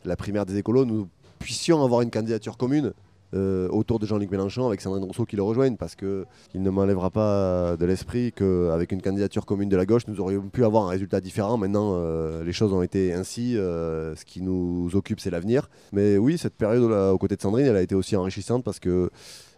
la 0.05 0.17
primaire 0.17 0.47
des 0.47 0.57
écolos, 0.57 0.85
nous 0.85 1.09
puissions 1.41 1.83
avoir 1.83 2.03
une 2.03 2.11
candidature 2.11 2.57
commune 2.57 2.93
euh, 3.33 3.69
autour 3.69 4.01
de 4.01 4.07
Jean-Luc 4.07 4.31
Mélenchon 4.31 4.67
avec 4.67 4.81
Sandrine 4.81 5.05
Rousseau 5.05 5.25
qui 5.25 5.37
le 5.37 5.43
rejoignent 5.43 5.77
parce 5.77 5.95
qu'il 5.95 6.27
ne 6.55 6.71
m'enlèvera 6.71 7.11
pas 7.11 7.77
de 7.77 7.87
l'esprit 7.87 8.33
qu'avec 8.33 8.91
une 8.91 9.01
candidature 9.01 9.47
commune 9.47 9.69
de 9.69 9.77
la 9.77 9.87
gauche, 9.87 10.03
nous 10.09 10.21
aurions 10.21 10.43
pu 10.43 10.65
avoir 10.65 10.87
un 10.87 10.89
résultat 10.89 11.21
différent. 11.21 11.57
Maintenant, 11.57 11.93
euh, 11.95 12.43
les 12.43 12.53
choses 12.53 12.73
ont 12.73 12.83
été 12.83 13.13
ainsi. 13.13 13.57
euh, 13.57 14.17
ce 14.17 14.25
qui 14.25 14.43
nous 14.43 14.91
occupe, 14.95 15.21
c'est 15.21 15.31
l'avenir. 15.31 15.71
Mais 15.93 16.19
oui, 16.19 16.39
cette 16.39 16.55
période 16.55 16.91
là, 16.91 17.13
aux 17.13 17.19
côtés 17.19 17.37
de 17.37 17.41
Sandrine, 17.43 17.67
elle 17.67 17.77
a 17.77 17.83
été 17.83 17.95
aussi 17.95 18.17
enrichissante 18.17 18.65
parce 18.65 18.81
que 18.81 19.11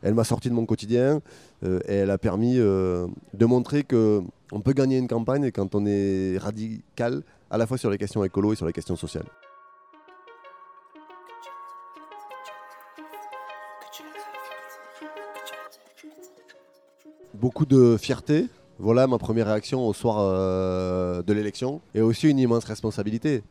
elle 0.02 0.14
m'a 0.14 0.24
sorti 0.24 0.50
de 0.50 0.54
mon 0.54 0.66
quotidien 0.66 1.20
et 1.64 1.94
elle 1.94 2.10
a 2.10 2.18
permis 2.18 2.56
de 2.56 3.44
montrer 3.46 3.84
que 3.84 4.20
on 4.50 4.60
peut 4.60 4.72
gagner 4.72 4.98
une 4.98 5.08
campagne 5.08 5.50
quand 5.52 5.74
on 5.74 5.86
est 5.86 6.36
radical 6.38 7.22
à 7.50 7.56
la 7.56 7.66
fois 7.66 7.78
sur 7.78 7.88
les 7.88 7.98
questions 7.98 8.24
écolo 8.24 8.52
et 8.52 8.56
sur 8.56 8.66
les 8.66 8.72
questions 8.72 8.96
sociales. 8.96 9.26
Beaucoup 17.34 17.64
de 17.64 17.96
fierté. 17.96 18.46
Voilà 18.78 19.06
ma 19.06 19.16
première 19.16 19.46
réaction 19.46 19.86
au 19.86 19.94
soir 19.94 20.16
euh, 20.18 21.22
de 21.22 21.32
l'élection. 21.32 21.80
Et 21.94 22.02
aussi 22.02 22.28
une 22.28 22.38
immense 22.38 22.64
responsabilité. 22.64 23.42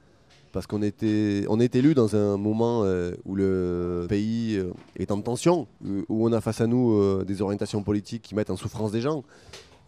Parce 0.51 0.67
qu'on 0.67 0.81
est 0.83 1.03
élu 1.03 1.95
dans 1.95 2.15
un 2.15 2.37
moment 2.37 2.83
euh, 2.83 3.13
où 3.25 3.35
le 3.35 4.05
pays 4.07 4.57
euh, 4.57 4.71
est 4.97 5.09
en 5.09 5.21
tension, 5.21 5.67
où 6.09 6.27
on 6.27 6.31
a 6.31 6.41
face 6.41 6.61
à 6.61 6.67
nous 6.67 7.23
des 7.23 7.41
orientations 7.41 7.81
politiques 7.81 8.21
qui 8.21 8.35
mettent 8.35 8.51
en 8.51 8.57
souffrance 8.57 8.91
des 8.91 9.01
gens. 9.01 9.23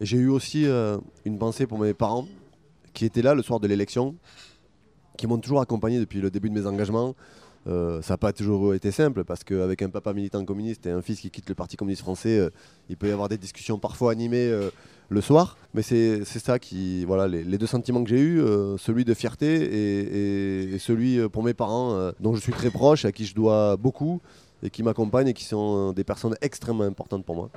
J'ai 0.00 0.16
eu 0.16 0.28
aussi 0.28 0.66
une 1.24 1.38
pensée 1.38 1.66
pour 1.66 1.78
mes 1.78 1.94
parents 1.94 2.26
qui 2.94 3.04
étaient 3.04 3.22
là 3.22 3.34
le 3.34 3.42
soir 3.42 3.60
de 3.60 3.68
l'élection, 3.68 4.16
qui 5.16 5.28
m'ont 5.28 5.38
toujours 5.38 5.60
accompagné 5.60 6.00
depuis 6.00 6.20
le 6.20 6.30
début 6.30 6.50
de 6.50 6.54
mes 6.54 6.66
engagements. 6.66 7.14
Euh, 7.66 8.02
ça 8.02 8.14
n'a 8.14 8.18
pas 8.18 8.32
toujours 8.32 8.74
été 8.74 8.90
simple 8.90 9.24
parce 9.24 9.42
qu'avec 9.42 9.80
un 9.82 9.88
papa 9.88 10.12
militant 10.12 10.44
communiste 10.44 10.86
et 10.86 10.90
un 10.90 11.02
fils 11.02 11.20
qui 11.20 11.30
quitte 11.30 11.48
le 11.48 11.54
Parti 11.54 11.76
communiste 11.76 12.02
français, 12.02 12.38
euh, 12.38 12.50
il 12.88 12.96
peut 12.96 13.08
y 13.08 13.10
avoir 13.10 13.28
des 13.28 13.38
discussions 13.38 13.78
parfois 13.78 14.12
animées 14.12 14.48
euh, 14.48 14.70
le 15.08 15.20
soir. 15.20 15.56
Mais 15.72 15.82
c'est 15.82 16.24
ça 16.24 16.58
qui. 16.58 17.04
Voilà, 17.04 17.26
les, 17.28 17.58
deux 17.58 17.66
sentiments 17.66 18.02
que 18.04 18.10
j'ai 18.10 18.20
eus, 18.20 18.42
celui 18.78 19.04
de 19.04 19.14
fierté 19.14 19.46
et, 19.46 20.74
et- 20.74 20.78
celui 20.78 21.28
pour 21.28 21.42
mes 21.42 21.54
parents, 21.54 22.12
dont 22.20 22.34
je 22.34 22.40
suis 22.40 22.52
très 22.52 22.70
proche, 22.70 23.04
à 23.04 23.12
qui 23.12 23.24
je 23.26 23.34
dois 23.34 23.76
beaucoup 23.76 24.20
et 24.62 24.70
qui 24.70 24.82
m'accompagnent 24.82 25.28
et 25.28 25.34
qui 25.34 25.44
sont 25.44 25.92
des 25.92 26.04
personnes 26.04 26.36
extrêmement 26.40 26.84
importantes 26.84 27.24
pour 27.24 27.34
moi. 27.34 27.50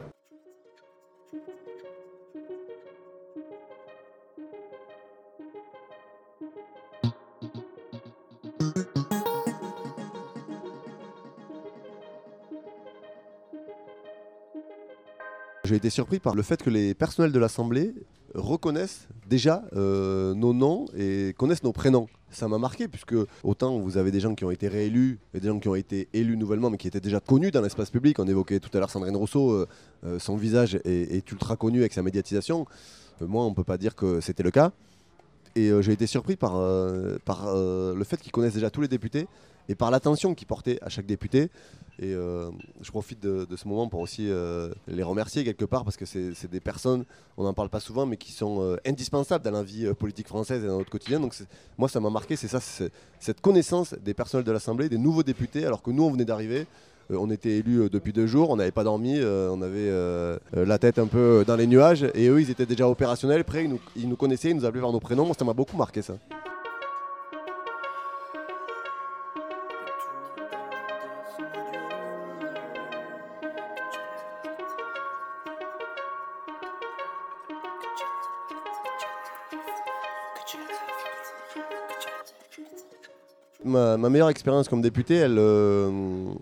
J'ai 15.68 15.76
été 15.76 15.90
surpris 15.90 16.20
par 16.20 16.34
le 16.34 16.44
fait 16.44 16.64
que 16.64 16.70
les 16.70 16.94
personnels 16.94 17.34
de 17.34 17.40
l'Assemblée 17.40 17.94
reconnaissent 18.34 19.10
déjà 19.28 19.64
euh, 19.76 20.34
nos 20.34 20.54
noms 20.54 20.86
et 20.98 21.34
connaissent 21.38 21.64
nos 21.64 21.74
prénoms. 21.74 22.08
Ça 22.32 22.48
m'a 22.48 22.58
marqué 22.58 22.88
puisque 22.88 23.16
autant 23.44 23.78
vous 23.78 23.98
avez 23.98 24.10
des 24.10 24.22
gens 24.22 24.34
qui 24.34 24.46
ont 24.46 24.52
été 24.52 24.70
réélus 24.70 25.20
et 25.34 25.42
des 25.42 25.50
gens 25.50 25.60
qui 25.60 25.68
ont 25.68 25.76
été 25.76 26.08
élus 26.14 26.38
nouvellement 26.38 26.70
mais 26.70 26.78
qui 26.78 26.88
étaient 26.88 27.02
déjà 27.02 27.20
connus 27.20 27.52
dans 27.52 27.62
l'espace 27.62 27.90
public. 27.90 28.18
On 28.20 28.28
évoquait 28.28 28.62
tout 28.62 28.70
à 28.76 28.80
l'heure 28.80 28.90
Sandrine 28.90 29.18
Rousseau, 29.18 29.52
euh, 29.52 29.68
euh, 30.06 30.20
son 30.20 30.38
visage 30.38 30.80
est, 30.86 31.30
ultra 31.32 31.58
connu 31.58 31.80
avec 31.80 31.92
sa 31.92 32.02
médiatisation. 32.02 32.66
Moi 33.20 33.44
on 33.44 33.50
ne 33.50 33.56
peut 33.56 33.66
pas 33.66 33.78
dire 33.78 33.94
que 33.94 34.22
c'était 34.22 34.44
le 34.44 34.52
cas. 34.52 34.72
Et 35.58 35.70
j'ai 35.82 35.92
été 35.92 36.08
surpris 36.08 36.38
par, 36.38 36.62
le 36.62 38.04
fait 38.06 38.22
qu'ils 38.22 38.32
connaissent 38.32 38.54
déjà 38.54 38.70
tous 38.70 38.82
les 38.82 38.88
députés 38.88 39.28
et 39.70 39.76
par 39.76 39.92
l'attention 39.92 40.34
qu'ils 40.34 40.48
portaient 40.48 40.80
à 40.82 40.90
chaque 40.90 41.06
député. 41.06 41.50
Et 42.00 42.14
euh, 42.14 42.52
je 42.82 42.92
profite 42.92 43.20
de, 43.22 43.48
ce 43.56 43.68
moment 43.68 43.88
pour 43.88 44.02
aussi 44.02 44.30
euh, 44.30 44.72
les 44.88 45.02
remercier 45.02 45.44
quelque 45.44 45.66
part 45.66 45.84
parce 45.84 45.98
que 45.98 46.06
c'est 46.06 46.50
des 46.50 46.60
personnes, 46.60 47.06
on 47.38 47.44
n'en 47.44 47.54
parle 47.54 47.70
pas 47.70 47.80
souvent, 47.80 48.06
mais 48.06 48.18
qui 48.18 48.32
sont 48.32 48.62
euh, 48.62 48.78
indispensables 48.86 49.44
dans 49.44 49.52
la 49.52 49.64
vie 49.64 49.92
politique 49.96 50.28
française 50.28 50.64
et 50.64 50.68
dans 50.68 50.78
notre 50.78 50.92
quotidien. 50.92 51.20
Donc 51.20 51.34
moi, 51.78 51.90
ça 51.90 52.00
m'a 52.00 52.12
marqué, 52.12 52.36
c'est 52.36 52.48
ça, 52.48 52.60
cette 53.20 53.42
connaissance 53.42 53.96
des 53.96 54.14
personnels 54.14 54.46
de 54.46 54.52
l'Assemblée, 54.52 54.90
des 54.90 55.00
nouveaux 55.00 55.24
députés, 55.24 55.66
alors 55.66 55.82
que 55.82 55.90
nous, 55.90 56.04
on 56.04 56.12
venait 56.12 56.26
d'arriver. 56.26 56.68
On 57.10 57.32
était 57.32 57.60
élus 57.60 57.90
depuis 57.90 58.12
deux 58.12 58.28
jours, 58.28 58.50
on 58.50 58.58
n'avait 58.58 58.72
pas 58.72 58.84
dormi, 58.84 59.18
on 59.24 59.62
avait 59.62 59.90
la 60.54 60.78
tête 60.78 61.00
un 61.00 61.08
peu 61.08 61.46
dans 61.48 61.56
les 61.56 61.66
nuages, 61.66 62.06
et 62.14 62.28
eux, 62.28 62.42
ils 62.42 62.52
étaient 62.52 62.66
déjà 62.66 62.90
opérationnels, 62.90 63.46
prêts, 63.46 63.70
ils 63.96 64.10
nous, 64.10 64.18
connaissaient, 64.18 64.50
ils 64.50 64.58
nous 64.58 64.66
appelaient 64.66 64.82
par 64.82 64.92
nos 64.92 65.00
prénoms. 65.00 65.32
Ça 65.34 65.46
m'a 65.46 65.54
beaucoup 65.54 65.78
marqué 65.78 66.02
ça. 66.02 66.18
Ma, 83.98 84.10
meilleure 84.10 84.30
expérience 84.30 84.68
comme 84.68 84.82
député, 84.82 85.16
elle, 85.16 85.38
euh, 85.38 85.90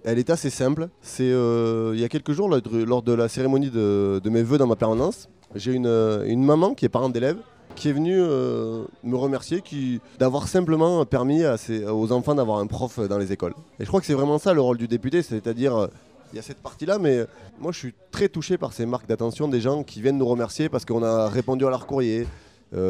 est 0.06 0.30
assez 0.30 0.50
simple. 0.50 0.90
C'est 1.02 1.24
euh, 1.24 1.92
il 1.94 2.00
y 2.00 2.04
a 2.04 2.10
quelques 2.10 2.32
jours, 2.32 2.50
lors 2.50 3.02
de, 3.02 3.14
la 3.14 3.28
cérémonie 3.28 3.70
de, 3.70 4.22
mes 4.30 4.44
vœux 4.44 4.58
dans 4.58 4.68
ma 4.68 4.76
permanence, 4.76 5.30
J'ai 5.56 5.74
une, 5.74 5.88
euh, 5.88 6.26
une 6.26 6.44
maman 6.44 6.74
qui 6.74 6.86
est 6.86 6.90
parent 6.90 7.10
d'élève 7.10 7.38
qui 7.76 7.90
est 7.90 7.92
venue 7.92 8.16
me 8.16 9.16
remercier 9.18 9.62
d'avoir 10.18 10.48
simplement 10.48 11.04
permis 11.04 11.44
aux 11.92 12.14
enfants 12.14 12.34
d'avoir 12.34 12.60
un 12.60 12.68
prof 12.68 13.02
dans 13.10 13.18
les 13.18 13.34
écoles. 13.34 13.54
Et 13.82 13.84
je 13.84 13.90
crois 13.90 14.00
que 14.00 14.06
c'est 14.06 14.14
vraiment 14.14 14.38
ça 14.38 14.54
le 14.54 14.62
rôle 14.62 14.78
du 14.78 14.88
député, 14.88 15.22
c'est-à-dire 15.22 15.90
il 16.32 16.38
y 16.38 16.40
a 16.40 16.42
cette 16.42 16.60
partie-là, 16.60 17.00
mais 17.00 17.26
moi 17.60 17.74
je 17.74 17.80
suis 17.80 17.94
très 18.12 18.30
touché 18.30 18.58
par 18.58 18.72
ces 18.72 18.86
marques 18.86 19.08
d'attention 19.08 19.50
des 19.50 19.60
gens 19.60 19.84
qui 19.84 20.02
viennent 20.02 20.18
nous 20.18 20.26
remercier 20.26 20.70
parce 20.70 20.86
qu'on 20.86 21.04
a 21.04 21.28
répondu 21.28 21.66
à 21.66 21.70
leur 21.70 21.86
courrier, 21.86 22.28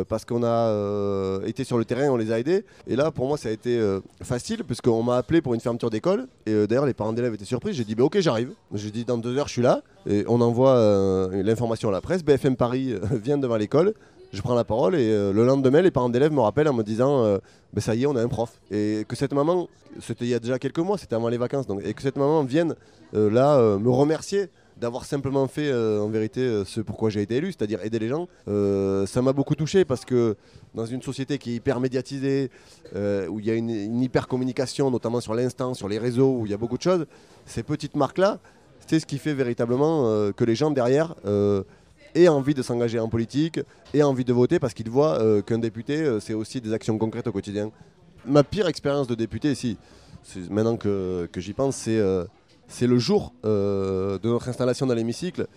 parce 0.07 0.25
qu'on 0.25 0.43
a 0.43 0.69
euh, 0.69 1.45
été 1.45 1.63
sur 1.63 1.77
le 1.77 1.85
terrain, 1.85 2.09
on 2.09 2.17
les 2.17 2.31
a 2.31 2.39
aidés. 2.39 2.65
Et 2.87 2.95
là, 2.95 3.11
pour 3.11 3.27
moi, 3.27 3.37
ça 3.37 3.49
a 3.49 3.51
été 3.51 3.77
euh, 3.77 3.99
facile, 4.21 4.63
puisqu'on 4.63 5.03
m'a 5.03 5.17
appelé 5.17 5.41
pour 5.41 5.53
une 5.53 5.59
fermeture 5.59 5.89
d'école. 5.89 6.27
Et 6.45 6.51
euh, 6.51 6.67
d'ailleurs, 6.67 6.85
les 6.85 6.93
parents 6.93 7.13
d'élèves 7.13 7.33
étaient 7.33 7.45
surpris. 7.45 7.73
J'ai 7.73 7.83
dit, 7.83 7.95
bah, 7.95 8.03
ok, 8.03 8.19
j'arrive. 8.19 8.51
J'ai 8.73 8.91
dit, 8.91 9.05
dans 9.05 9.17
deux 9.17 9.37
heures, 9.37 9.47
je 9.47 9.53
suis 9.53 9.61
là. 9.61 9.81
Et 10.07 10.23
on 10.27 10.41
envoie 10.41 10.75
euh, 10.75 11.43
l'information 11.43 11.89
à 11.89 11.91
la 11.91 12.01
presse. 12.01 12.23
BFM 12.23 12.55
Paris 12.55 12.93
euh, 12.93 12.99
vient 13.11 13.37
devant 13.37 13.57
l'école. 13.57 13.93
Je 14.35 14.41
prends 14.41 14.55
la 14.55 14.65
parole 14.65 14.95
et 14.95 15.11
euh, 15.11 15.31
le 15.31 15.45
lendemain, 15.45 15.81
les 15.81 15.91
parents 15.91 16.09
d'élèves 16.09 16.33
me 16.33 16.41
rappellent 16.41 16.67
en 16.67 16.73
me 16.73 16.83
disant 16.83 17.23
euh, 17.23 17.37
Ben, 17.73 17.79
ça 17.79 17.95
y 17.95 18.03
est, 18.03 18.05
on 18.05 18.17
a 18.17 18.21
un 18.21 18.27
prof. 18.27 18.59
Et 18.69 19.05
que 19.07 19.15
cette 19.15 19.33
maman, 19.33 19.69
c'était 20.01 20.25
il 20.25 20.29
y 20.29 20.33
a 20.33 20.39
déjà 20.39 20.59
quelques 20.59 20.79
mois, 20.79 20.97
c'était 20.97 21.15
avant 21.15 21.29
les 21.29 21.37
vacances, 21.37 21.67
donc, 21.67 21.81
et 21.85 21.93
que 21.93 22.01
cette 22.01 22.17
maman 22.17 22.43
vienne 22.43 22.75
euh, 23.13 23.29
là 23.29 23.55
euh, 23.55 23.79
me 23.79 23.89
remercier 23.89 24.49
d'avoir 24.77 25.05
simplement 25.05 25.47
fait 25.47 25.69
euh, 25.69 26.01
en 26.01 26.09
vérité 26.09 26.41
euh, 26.41 26.65
ce 26.65 26.81
pourquoi 26.81 27.09
j'ai 27.09 27.21
été 27.21 27.35
élu, 27.35 27.51
c'est-à-dire 27.51 27.83
aider 27.83 27.99
les 27.99 28.09
gens, 28.09 28.27
euh, 28.47 29.05
ça 29.05 29.21
m'a 29.21 29.31
beaucoup 29.31 29.55
touché 29.55 29.85
parce 29.85 30.03
que 30.03 30.35
dans 30.73 30.85
une 30.85 31.01
société 31.01 31.37
qui 31.37 31.51
est 31.51 31.55
hyper 31.55 31.79
médiatisée, 31.79 32.51
où 32.93 33.39
il 33.39 33.45
y 33.45 33.51
a 33.51 33.53
une, 33.53 34.01
hyper 34.01 34.27
communication, 34.27 34.91
notamment 34.91 35.21
sur 35.21 35.33
l'instant, 35.33 35.73
sur 35.73 35.87
les 35.87 35.97
réseaux, 35.97 36.37
où 36.39 36.45
il 36.45 36.51
y 36.51 36.53
a 36.53 36.57
beaucoup 36.57 36.77
de 36.77 36.81
choses, 36.81 37.05
ces 37.45 37.63
petites 37.63 37.95
marques-là, 37.95 38.39
c'est 38.85 38.99
ce 38.99 39.05
qui 39.05 39.17
fait 39.17 39.33
véritablement 39.33 40.31
que 40.33 40.43
les 40.43 40.55
gens 40.55 40.71
derrière 40.71 41.15
aient 42.13 42.27
envie 42.27 42.53
de 42.53 42.61
s'engager 42.61 42.99
en 42.99 43.07
politique, 43.07 43.61
aient 43.93 44.03
envie 44.03 44.25
de 44.25 44.33
voter 44.33 44.59
parce 44.59 44.73
qu'ils 44.73 44.89
voient 44.89 45.41
qu'un 45.43 45.59
député, 45.59 46.17
c'est 46.19 46.33
aussi 46.33 46.59
des 46.59 46.73
actions 46.73 46.97
concrètes 46.97 47.27
au 47.27 47.31
quotidien. 47.31 47.71
Ma 48.25 48.43
pire 48.43 48.67
expérience 48.67 49.07
de 49.07 49.15
député 49.15 49.55
c'est- 49.55 49.77
maintenant 50.49 50.75
que, 50.75 51.29
j'y 51.37 51.53
pense, 51.53 51.77
c'est 51.77 52.01
c'est 52.67 52.87
le 52.87 52.97
jour 52.97 53.33
euh, 53.45 54.17
de 54.19 54.29
notre 54.29 54.49
installation 54.49 54.85
dans 54.85 54.93
l'hémicycle 54.93 55.47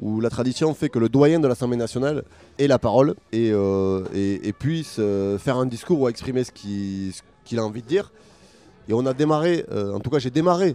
où 0.00 0.20
la 0.20 0.30
tradition 0.30 0.74
fait 0.74 0.88
que 0.88 0.98
le 0.98 1.08
doyen 1.08 1.40
de 1.40 1.48
l'Assemblée 1.48 1.76
nationale 1.76 2.22
ait 2.58 2.68
la 2.68 2.78
parole 2.78 3.14
et, 3.32 3.50
euh, 3.52 4.04
puisse 4.58 4.96
euh, 4.98 5.38
faire 5.38 5.56
un 5.56 5.66
discours 5.66 6.00
ou 6.00 6.08
exprimer 6.08 6.44
ce 6.44 6.52
qu'il 6.52 7.58
a 7.58 7.64
envie 7.64 7.82
de 7.82 7.88
dire. 7.88 8.12
Et 8.88 8.92
on 8.94 9.04
a 9.06 9.12
démarré, 9.12 9.66
en 9.70 10.00
tout 10.00 10.08
cas 10.08 10.18
j'ai 10.18 10.30
démarré 10.30 10.74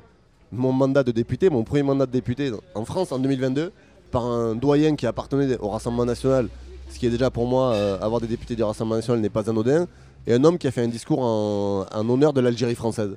mon 0.51 0.71
mandat 0.71 1.03
de 1.03 1.11
député, 1.11 1.49
mon 1.49 1.63
premier 1.63 1.81
mandat 1.81 2.05
de 2.05 2.11
député 2.11 2.51
en 2.75 2.85
France 2.85 3.11
en 3.11 3.17
2022 3.17 3.71
par 4.11 4.25
un 4.25 4.53
doyen 4.53 4.95
qui 4.95 5.07
appartenait 5.07 5.57
au 5.57 5.69
Rassemblement 5.69 6.05
national, 6.05 6.47
ce 6.89 6.99
qui 6.99 7.07
est 7.07 7.09
déjà 7.09 7.31
pour 7.31 7.47
moi, 7.47 7.75
avoir 8.01 8.21
des 8.21 8.27
députés 8.27 8.55
du 8.55 8.61
Rassemblement 8.61 8.97
national 8.97 9.19
n'est 9.19 9.31
pas 9.31 9.49
anodin, 9.49 9.87
et 10.27 10.33
un 10.33 10.43
homme 10.43 10.59
qui 10.59 10.67
a 10.67 10.71
fait 10.71 10.83
un 10.83 10.87
discours 10.87 11.21
en 11.21 12.09
honneur 12.09 12.33
de 12.33 12.41
l'Algérie 12.41 12.75
française. 12.75 13.15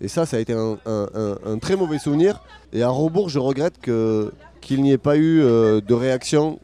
Et 0.00 0.08
ça, 0.08 0.26
ça 0.26 0.36
a 0.36 0.40
été 0.40 0.52
un, 0.52 1.58
très 1.58 1.76
mauvais 1.76 1.98
souvenir. 1.98 2.42
Et 2.72 2.82
à 2.82 2.88
rebours, 2.88 3.28
je 3.28 3.38
regrette 3.38 3.78
qu'il 3.80 4.82
n'y 4.82 4.92
ait 4.92 4.98
pas 4.98 5.16
eu 5.16 5.40
euh, 5.40 5.80
de 5.80 5.94
réaction 5.94 6.58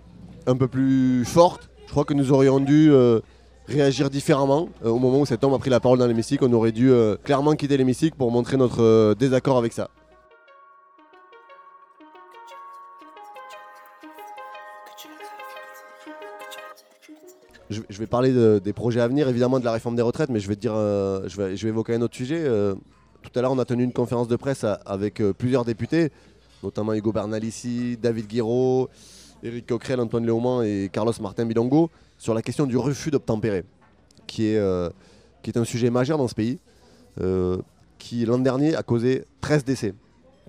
un 0.47 0.57
peu 0.57 0.69
plus 0.69 1.25
forte. 1.25 1.71
Je 1.87 1.93
crois 1.93 2.05
que 2.05 2.15
nous 2.15 2.33
aurions 2.33 2.61
dû 2.61 2.91
euh, 2.91 3.21
réagir 3.67 4.11
différemment. 4.11 4.69
Euh, 4.85 4.91
au 4.91 4.99
moment 4.99 5.21
où 5.21 5.27
cet 5.27 5.45
homme 5.45 5.55
a 5.55 5.59
pris 5.59 5.71
la 5.71 5.81
parole 5.81 5.99
dans 5.99 6.07
l'hémicycle, 6.07 6.45
on 6.45 6.53
aurait 6.53 6.73
dû 6.73 6.93
clairement 7.25 7.55
quitter 7.55 7.77
l'hémicycle 7.77 8.17
pour 8.17 8.31
montrer 8.31 8.57
notre 8.57 9.15
désaccord 9.15 9.59
avec 9.59 9.73
ça. 9.73 9.91
Je, 17.71 17.99
vais 18.01 18.07
parler 18.09 18.33
de- 18.33 18.61
des 18.63 18.73
projets 18.73 19.01
à 19.01 19.07
venir, 19.07 19.29
évidemment 19.29 19.61
de 19.61 19.65
la 19.65 19.71
réforme 19.71 19.95
des 19.95 20.03
retraites, 20.03 20.29
mais 20.29 20.41
je 20.41 20.49
vais, 20.49 20.57
dire, 20.57 20.75
je 20.75 21.37
vais, 21.37 21.69
évoquer 21.69 21.95
un 21.95 22.03
autre 22.03 22.17
sujet. 22.17 22.45
Tout 23.23 23.39
à 23.39 23.43
l'heure, 23.43 23.53
on 23.53 23.59
a 23.59 23.65
tenu 23.65 23.85
une 23.85 23.93
conférence 23.93 24.29
de 24.29 24.37
presse 24.37 24.65
avec 24.87 25.21
euh, 25.21 25.33
plusieurs 25.33 25.65
députés, 25.65 26.11
notamment 26.63 26.95
Hugo 26.95 27.13
Bernalici, 27.13 27.97
David 28.01 28.27
Guiraud, 28.27 28.89
Éric 29.43 29.67
Coquerel, 29.67 30.01
Antoine 30.01 30.25
Léaumont 30.25 30.63
et 30.63 30.91
Carlos 30.93 31.13
Martin 31.21 31.45
Bilongo, 31.45 31.91
sur 32.19 32.35
la 32.35 32.43
question 32.43 32.67
du 32.67 32.77
refus 32.77 33.11
d'obtempérer, 33.11 33.65
qui 34.27 34.47
est, 34.47 34.59
euh, 34.59 34.89
un 35.55 35.65
sujet 35.65 35.91
majeur 35.91 36.19
dans 36.19 36.29
ce 36.29 36.35
pays, 36.35 36.59
euh, 37.21 37.59
qui 37.99 38.25
l'an 38.25 38.39
dernier 38.39 38.75
a 38.75 38.83
causé 38.83 39.25
13 39.41 39.65
décès. 39.65 39.95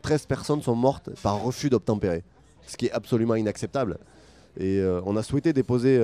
13 0.01 0.25
personnes 0.25 0.61
sont 0.61 0.75
mortes 0.75 1.09
par 1.21 1.41
refus 1.41 1.69
d'obtempérer, 1.69 2.23
ce 2.67 2.77
qui 2.77 2.87
est 2.87 2.91
absolument 2.91 3.35
inacceptable. 3.35 3.97
Et 4.59 4.83
on 5.05 5.15
a 5.15 5.23
souhaité 5.23 5.53
déposer 5.53 6.01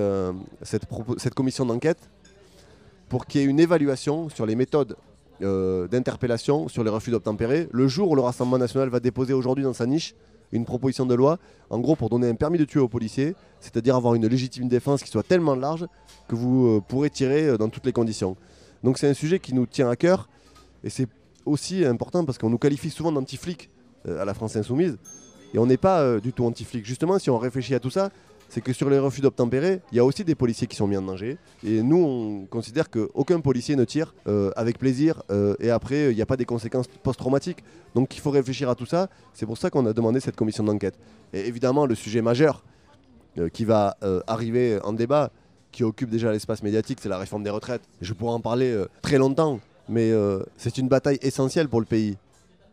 cette 0.61 1.33
commission 1.33 1.65
d'enquête 1.65 1.97
pour 3.09 3.25
qu'il 3.25 3.41
y 3.41 3.43
ait 3.43 3.47
une 3.47 3.59
évaluation 3.59 4.29
sur 4.29 4.45
les 4.45 4.55
méthodes 4.55 4.95
euh, 5.41 5.87
d'interpellation 5.87 6.67
sur 6.67 6.83
les 6.83 6.89
refus 6.89 7.11
d'obtempérer. 7.11 7.67
Le 7.71 7.87
jour 7.87 8.11
où 8.11 8.15
le 8.15 8.21
Rassemblement 8.21 8.57
national 8.57 8.89
va 8.89 8.99
déposer 8.99 9.33
aujourd'hui 9.33 9.63
dans 9.63 9.73
sa 9.73 9.85
niche 9.85 10.15
une 10.51 10.65
proposition 10.65 11.05
de 11.05 11.13
loi, 11.13 11.37
en 11.69 11.79
gros 11.79 11.95
pour 11.95 12.09
donner 12.09 12.29
un 12.29 12.35
permis 12.35 12.57
de 12.57 12.65
tuer 12.65 12.79
aux 12.79 12.87
policiers, 12.87 13.35
c'est-à-dire 13.59 13.95
avoir 13.95 14.15
une 14.15 14.25
légitime 14.27 14.67
défense 14.67 15.03
qui 15.03 15.09
soit 15.09 15.23
tellement 15.23 15.55
large 15.55 15.85
que 16.27 16.35
vous 16.35 16.67
euh, 16.67 16.81
pourrez 16.81 17.09
tirer 17.09 17.47
euh, 17.47 17.57
dans 17.57 17.69
toutes 17.69 17.85
les 17.85 17.91
conditions. 17.91 18.35
Donc 18.83 18.97
c'est 18.97 19.07
un 19.07 19.13
sujet 19.13 19.39
qui 19.39 19.53
nous 19.53 19.65
tient 19.65 19.89
à 19.89 19.95
cœur 19.95 20.29
et 20.83 20.89
c'est 20.89 21.07
aussi 21.45 21.85
important 21.85 22.25
parce 22.25 22.37
qu'on 22.37 22.49
nous 22.49 22.57
qualifie 22.57 22.89
souvent 22.89 23.11
d'anti-flics 23.11 23.69
à 24.07 24.23
la 24.25 24.33
France 24.33 24.55
insoumise 24.55 24.97
et 25.53 25.59
on 25.59 25.65
n'est 25.65 25.77
pas 25.77 26.19
du 26.19 26.31
tout 26.33 26.45
anti-flics. 26.45 26.85
Justement, 26.85 27.19
si 27.19 27.29
on 27.29 27.37
réfléchit 27.37 27.73
à 27.73 27.79
tout 27.79 27.89
ça, 27.89 28.11
c'est 28.49 28.61
que 28.61 28.73
sur 28.73 28.89
les 28.89 28.99
refus 28.99 29.21
d'obtempérer, 29.21 29.81
il 29.91 29.97
y 29.97 29.99
a 29.99 30.05
aussi 30.05 30.23
des 30.23 30.35
policiers 30.35 30.67
qui 30.67 30.75
sont 30.75 30.87
mis 30.87 30.97
en 30.97 31.01
danger. 31.01 31.37
Et 31.65 31.81
nous, 31.81 31.97
on 31.97 32.45
considère 32.45 32.89
qu'aucun 32.89 33.39
policier 33.39 33.75
ne 33.75 33.83
tire 33.83 34.13
euh, 34.27 34.51
avec 34.55 34.77
plaisir 34.77 35.21
euh, 35.31 35.55
et 35.59 35.69
après, 35.69 36.11
il 36.11 36.15
n'y 36.15 36.21
a 36.21 36.25
pas 36.25 36.37
des 36.37 36.45
conséquences 36.45 36.87
post-traumatiques. 37.03 37.63
Donc 37.95 38.15
il 38.15 38.21
faut 38.21 38.31
réfléchir 38.31 38.69
à 38.69 38.75
tout 38.75 38.85
ça. 38.85 39.09
C'est 39.33 39.45
pour 39.45 39.57
ça 39.57 39.69
qu'on 39.69 39.85
a 39.85 39.93
demandé 39.93 40.19
cette 40.19 40.35
commission 40.35 40.63
d'enquête. 40.63 40.97
Et 41.33 41.47
évidemment, 41.47 41.85
le 41.85 41.95
sujet 41.95 42.21
majeur 42.21 42.63
euh, 43.37 43.49
qui 43.49 43.65
va 43.65 43.97
arriver 44.27 44.79
en 44.83 44.93
débat, 44.93 45.31
qui 45.71 45.83
occupe 45.83 46.09
déjà 46.09 46.31
l'espace 46.31 46.63
médiatique, 46.63 46.99
c'est 47.01 47.09
la 47.09 47.17
réforme 47.17 47.43
des 47.43 47.49
retraites. 47.49 47.83
Je 48.01 48.13
pourrais 48.13 48.33
en 48.33 48.39
parler 48.39 48.83
très 49.01 49.17
longtemps, 49.17 49.59
mais 49.89 50.11
c'est 50.57 50.77
une 50.77 50.87
bataille 50.87 51.19
essentielle 51.21 51.67
pour 51.67 51.79
le 51.79 51.85
pays 51.85 52.17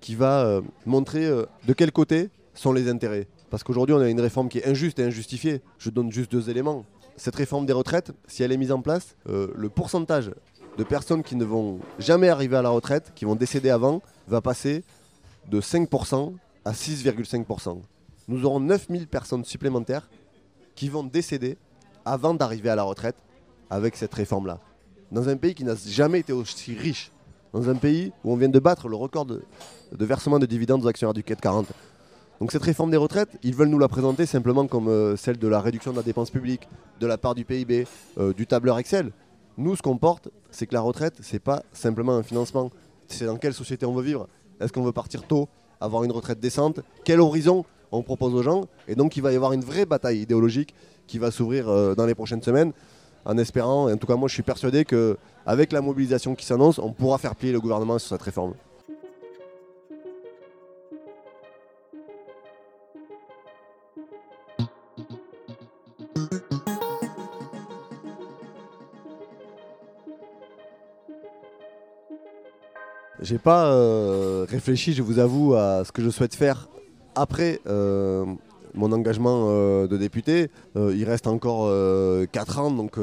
qui 0.00 0.14
va 0.14 0.60
montrer 0.86 1.28
de 1.28 1.72
quel 1.72 1.92
côté 1.92 2.30
sont 2.54 2.72
les 2.72 2.88
intérêts. 2.88 3.26
Parce 3.54 3.62
qu'aujourd'hui, 3.62 3.94
on 3.94 4.00
a 4.00 4.08
une 4.08 4.20
réforme 4.20 4.48
qui 4.48 4.58
est 4.58 4.66
injuste 4.66 4.98
et 4.98 5.04
injustifiée. 5.04 5.62
Je 5.78 5.88
donne 5.88 6.10
juste 6.10 6.32
deux 6.32 6.50
éléments. 6.50 6.84
Cette 7.16 7.36
réforme 7.36 7.66
des 7.66 7.72
retraites, 7.72 8.10
si 8.26 8.42
elle 8.42 8.50
est 8.50 8.56
mise 8.56 8.72
en 8.72 8.82
place, 8.82 9.14
euh, 9.28 9.52
le 9.54 9.68
pourcentage 9.68 10.32
de 10.76 10.82
personnes 10.82 11.22
qui 11.22 11.36
ne 11.36 11.44
vont 11.44 11.78
jamais 12.00 12.30
arriver 12.30 12.56
à 12.56 12.62
la 12.62 12.70
retraite, 12.70 13.12
qui 13.14 13.24
vont 13.24 13.36
décéder 13.36 13.70
avant, 13.70 14.02
va 14.26 14.40
passer 14.40 14.82
de 15.48 15.60
5% 15.60 16.34
à 16.64 16.72
6,5%. 16.72 17.78
Nous 18.26 18.44
aurons 18.44 18.58
9000 18.58 19.06
personnes 19.06 19.44
supplémentaires 19.44 20.10
qui 20.74 20.88
vont 20.88 21.04
décéder 21.04 21.56
avant 22.04 22.34
d'arriver 22.34 22.70
à 22.70 22.74
la 22.74 22.82
retraite 22.82 23.14
avec 23.70 23.94
cette 23.94 24.14
réforme-là. 24.14 24.58
Dans 25.12 25.28
un 25.28 25.36
pays 25.36 25.54
qui 25.54 25.62
n'a 25.62 25.76
jamais 25.76 26.18
été 26.18 26.32
aussi 26.32 26.74
riche, 26.74 27.12
dans 27.52 27.70
un 27.70 27.76
pays 27.76 28.12
où 28.24 28.32
on 28.32 28.36
vient 28.36 28.48
de 28.48 28.58
battre 28.58 28.88
le 28.88 28.96
record 28.96 29.26
de, 29.26 29.44
versement 29.92 30.40
de 30.40 30.46
dividendes 30.46 30.84
aux 30.84 30.88
actionnaires 30.88 31.14
du 31.14 31.22
CAC 31.22 31.40
40. 31.40 31.68
Donc 32.40 32.52
cette 32.52 32.62
réforme 32.62 32.90
des 32.90 32.96
retraites, 32.96 33.30
ils 33.42 33.54
veulent 33.54 33.68
nous 33.68 33.78
la 33.78 33.88
présenter 33.88 34.26
simplement 34.26 34.66
comme 34.66 34.88
euh, 34.88 35.16
celle 35.16 35.38
de 35.38 35.48
la 35.48 35.60
réduction 35.60 35.92
de 35.92 35.96
la 35.96 36.02
dépense 36.02 36.30
publique, 36.30 36.68
de 37.00 37.06
la 37.06 37.16
part 37.16 37.34
du 37.34 37.44
PIB, 37.44 37.86
euh, 38.18 38.32
du 38.32 38.46
tableur 38.46 38.78
Excel. 38.78 39.12
Nous, 39.56 39.76
ce 39.76 39.82
qu'on 39.82 39.96
porte, 39.96 40.28
c'est 40.50 40.66
que 40.66 40.74
la 40.74 40.80
retraite, 40.80 41.14
c'est 41.20 41.38
pas 41.38 41.62
simplement 41.72 42.16
un 42.16 42.22
financement. 42.22 42.70
C'est 43.06 43.26
dans 43.26 43.36
quelle 43.36 43.54
société 43.54 43.86
on 43.86 43.94
veut 43.94 44.02
vivre. 44.02 44.28
Est-ce 44.60 44.72
qu'on 44.72 44.82
veut 44.82 44.92
partir 44.92 45.22
tôt, 45.22 45.48
avoir 45.80 46.02
une 46.02 46.10
retraite 46.10 46.40
décente? 46.40 46.80
Quel 47.04 47.20
horizon 47.20 47.64
on 47.92 48.02
propose 48.02 48.34
aux 48.34 48.42
gens? 48.42 48.66
Et 48.88 48.96
donc, 48.96 49.16
il 49.16 49.22
va 49.22 49.32
y 49.32 49.36
avoir 49.36 49.52
une 49.52 49.64
vraie 49.64 49.86
bataille 49.86 50.20
idéologique 50.20 50.74
qui 51.06 51.18
va 51.18 51.30
s'ouvrir 51.30 51.68
euh, 51.68 51.94
dans 51.94 52.06
les 52.06 52.16
prochaines 52.16 52.42
semaines, 52.42 52.72
en 53.24 53.38
espérant, 53.38 53.90
en 53.90 53.96
tout 53.96 54.06
cas 54.06 54.16
moi, 54.16 54.28
je 54.28 54.34
suis 54.34 54.42
persuadé 54.42 54.84
que 54.84 55.16
avec 55.46 55.72
la 55.72 55.80
mobilisation 55.80 56.34
qui 56.34 56.44
s'annonce, 56.44 56.78
on 56.78 56.92
pourra 56.92 57.18
faire 57.18 57.34
plier 57.36 57.52
le 57.52 57.60
gouvernement 57.60 57.98
sur 57.98 58.10
cette 58.10 58.22
réforme. 58.22 58.54
J'ai 73.24 73.38
pas 73.38 73.72
euh, 73.72 74.44
réfléchi, 74.46 74.92
je 74.92 75.00
vous 75.00 75.18
avoue, 75.18 75.54
à 75.54 75.82
ce 75.86 75.92
que 75.92 76.02
je 76.02 76.10
souhaite 76.10 76.34
faire 76.34 76.68
après 77.14 77.58
euh, 77.66 78.26
mon 78.74 78.92
engagement 78.92 79.46
euh, 79.48 79.86
de 79.86 79.96
député. 79.96 80.50
Il 80.76 81.04
reste 81.04 81.26
encore 81.26 81.72
4 82.32 82.58
ans, 82.58 82.70
donc 82.70 82.98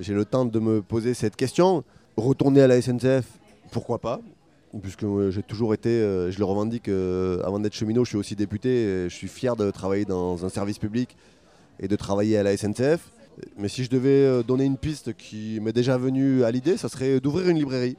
j'ai 0.00 0.14
le 0.14 0.24
temps 0.24 0.46
de 0.46 0.58
me 0.58 0.82
poser 0.82 1.14
cette 1.14 1.36
question. 1.36 1.84
Retourner 2.16 2.60
à 2.62 2.66
la 2.66 2.82
SNCF, 2.82 3.24
pourquoi 3.70 4.00
pas? 4.00 4.20
Puisque 4.82 5.06
j'ai 5.30 5.44
toujours 5.44 5.74
été, 5.74 5.90
je 5.90 6.38
le 6.38 6.44
revendique, 6.44 6.88
avant 6.88 7.60
d'être 7.60 7.74
cheminot, 7.74 8.04
je 8.04 8.08
suis 8.08 8.18
aussi 8.18 8.34
député. 8.34 9.04
je 9.08 9.14
suis 9.14 9.28
fier 9.28 9.54
de 9.54 9.70
travailler 9.70 10.06
dans 10.06 10.44
un 10.44 10.48
service 10.48 10.80
public 10.80 11.16
et 11.78 11.86
de 11.86 11.94
travailler 11.94 12.36
à 12.36 12.42
la 12.42 12.56
SNCF. 12.56 13.12
Mais 13.56 13.68
si 13.68 13.84
je 13.84 13.90
devais 13.90 14.42
donner 14.42 14.64
une 14.64 14.78
piste 14.78 15.12
qui 15.16 15.60
m'est 15.60 15.72
déjà 15.72 15.98
venue 15.98 16.42
à 16.42 16.50
l'idée, 16.50 16.76
ça 16.76 16.88
serait 16.88 17.20
d'ouvrir 17.20 17.48
une 17.48 17.58
librairie. 17.58 17.96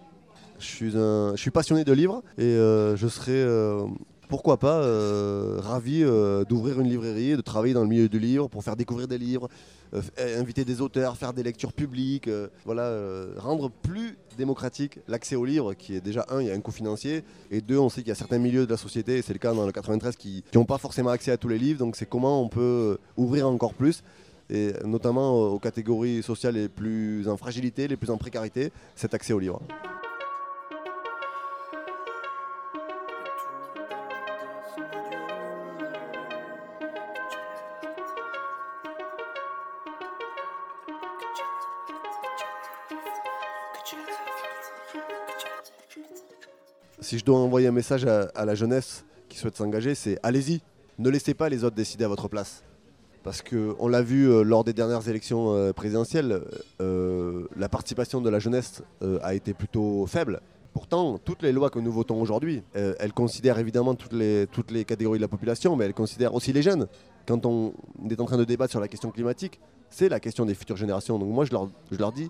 Je 0.59 1.33
suis, 1.35 1.51
passionné 1.51 1.83
de 1.83 1.93
livres 1.93 2.23
et 2.37 2.43
euh, 2.43 2.95
je 2.95 3.07
serais, 3.07 3.31
euh, 3.31 3.85
pourquoi 4.27 4.57
pas, 4.57 4.81
euh, 4.81 5.59
ravi 5.61 6.03
d'ouvrir 6.49 6.79
une 6.79 6.89
librairie, 6.89 7.35
de 7.35 7.41
travailler 7.41 7.73
dans 7.73 7.83
le 7.83 7.87
milieu 7.87 8.09
du 8.09 8.19
livre 8.19 8.47
pour 8.47 8.63
faire 8.63 8.75
découvrir 8.75 9.07
des 9.07 9.17
livres, 9.17 9.49
inviter 10.17 10.65
des 10.65 10.81
auteurs, 10.81 11.15
faire 11.15 11.33
des 11.33 11.43
lectures 11.43 11.73
publiques, 11.73 12.29
voilà, 12.65 12.91
rendre 13.37 13.69
plus 13.69 14.17
démocratique 14.37 14.99
l'accès 15.07 15.35
aux 15.35 15.45
livres, 15.45 15.73
qui 15.73 15.95
est 15.95 16.01
déjà 16.01 16.25
un, 16.29 16.41
il 16.41 16.47
y 16.47 16.51
a 16.51 16.53
un 16.53 16.59
coût 16.59 16.71
financier, 16.71 17.23
et 17.51 17.61
deux, 17.61 17.77
on 17.77 17.89
sait 17.89 18.01
qu'il 18.01 18.09
y 18.09 18.11
a 18.11 18.15
certains 18.15 18.37
milieux 18.37 18.65
de 18.65 18.71
la 18.71 18.77
société, 18.77 19.17
et 19.17 19.21
c'est 19.21 19.33
le 19.33 19.39
cas 19.39 19.53
dans 19.53 19.65
le 19.65 19.71
93, 19.71 20.15
qui 20.17 20.43
n'ont 20.53 20.65
pas 20.65 20.77
forcément 20.77 21.09
accès 21.09 21.31
à 21.31 21.37
tous 21.37 21.47
les 21.47 21.57
livres, 21.57 21.79
donc 21.79 21.95
c'est 21.95 22.07
comment 22.07 22.41
on 22.41 22.49
peut 22.49 22.97
ouvrir 23.15 23.47
encore 23.47 23.73
plus 23.73 24.03
et 24.49 24.71
notamment 24.85 25.51
aux 25.51 25.59
catégories 25.59 26.23
sociales 26.23 26.55
les 26.55 26.69
plus 26.69 27.27
en 27.27 27.35
fragilité, 27.37 27.87
les 27.87 27.97
plus 27.97 28.09
en 28.09 28.17
précarité, 28.17 28.71
cet 28.95 29.13
accès 29.13 29.33
aux 29.33 29.39
livres. 29.39 29.61
Si 47.07 47.17
je 47.17 47.23
dois 47.23 47.39
envoyer 47.39 47.67
un 47.67 47.71
message 47.71 48.05
à, 48.05 48.43
la 48.43 48.53
jeunesse 48.53 49.05
qui 49.29 49.37
souhaite 49.37 49.55
s'engager, 49.55 49.95
c'est 49.95 50.19
allez-y, 50.23 50.59
ne 50.99 51.09
laissez 51.09 51.33
pas 51.33 51.47
les 51.47 51.63
autres 51.63 51.77
décider 51.77 52.03
à 52.03 52.09
votre 52.09 52.27
place. 52.27 52.65
Parce 53.23 53.41
qu'on 53.41 53.87
l'a 53.87 54.01
vu 54.01 54.29
euh, 54.29 54.43
lors 54.43 54.65
des 54.65 54.73
dernières 54.73 55.07
élections 55.07 55.53
euh, 55.53 55.71
présidentielles, 55.71 56.41
euh, 56.81 57.47
la 57.55 57.69
participation 57.69 58.19
de 58.19 58.29
la 58.29 58.39
jeunesse 58.39 58.83
a 59.21 59.35
été 59.35 59.53
plutôt 59.53 60.05
faible. 60.05 60.41
Pourtant, 60.73 61.17
toutes 61.17 61.43
les 61.43 61.53
lois 61.53 61.69
que 61.69 61.79
nous 61.79 61.93
votons 61.93 62.19
aujourd'hui, 62.19 62.61
elles 62.73 63.13
considèrent 63.13 63.57
évidemment 63.57 63.95
toutes 63.95 64.11
les, 64.11 64.45
catégories 64.85 65.17
de 65.17 65.23
la 65.23 65.29
population, 65.29 65.77
mais 65.77 65.85
elles 65.85 65.93
considèrent 65.93 66.35
aussi 66.35 66.51
les 66.51 66.61
jeunes. 66.61 66.87
Quand 67.25 67.45
on 67.45 67.73
est 68.09 68.19
en 68.19 68.25
train 68.25 68.37
de 68.37 68.43
débattre 68.43 68.71
sur 68.71 68.81
la 68.81 68.89
question 68.89 69.11
climatique, 69.11 69.61
c'est 69.89 70.09
la 70.09 70.19
question 70.19 70.45
des 70.45 70.55
futures 70.55 70.75
générations. 70.75 71.17
Donc 71.19 71.29
moi, 71.29 71.45
je 71.45 71.53
leur, 71.53 71.69
je 71.89 71.97
leur 71.97 72.11
dis, 72.11 72.29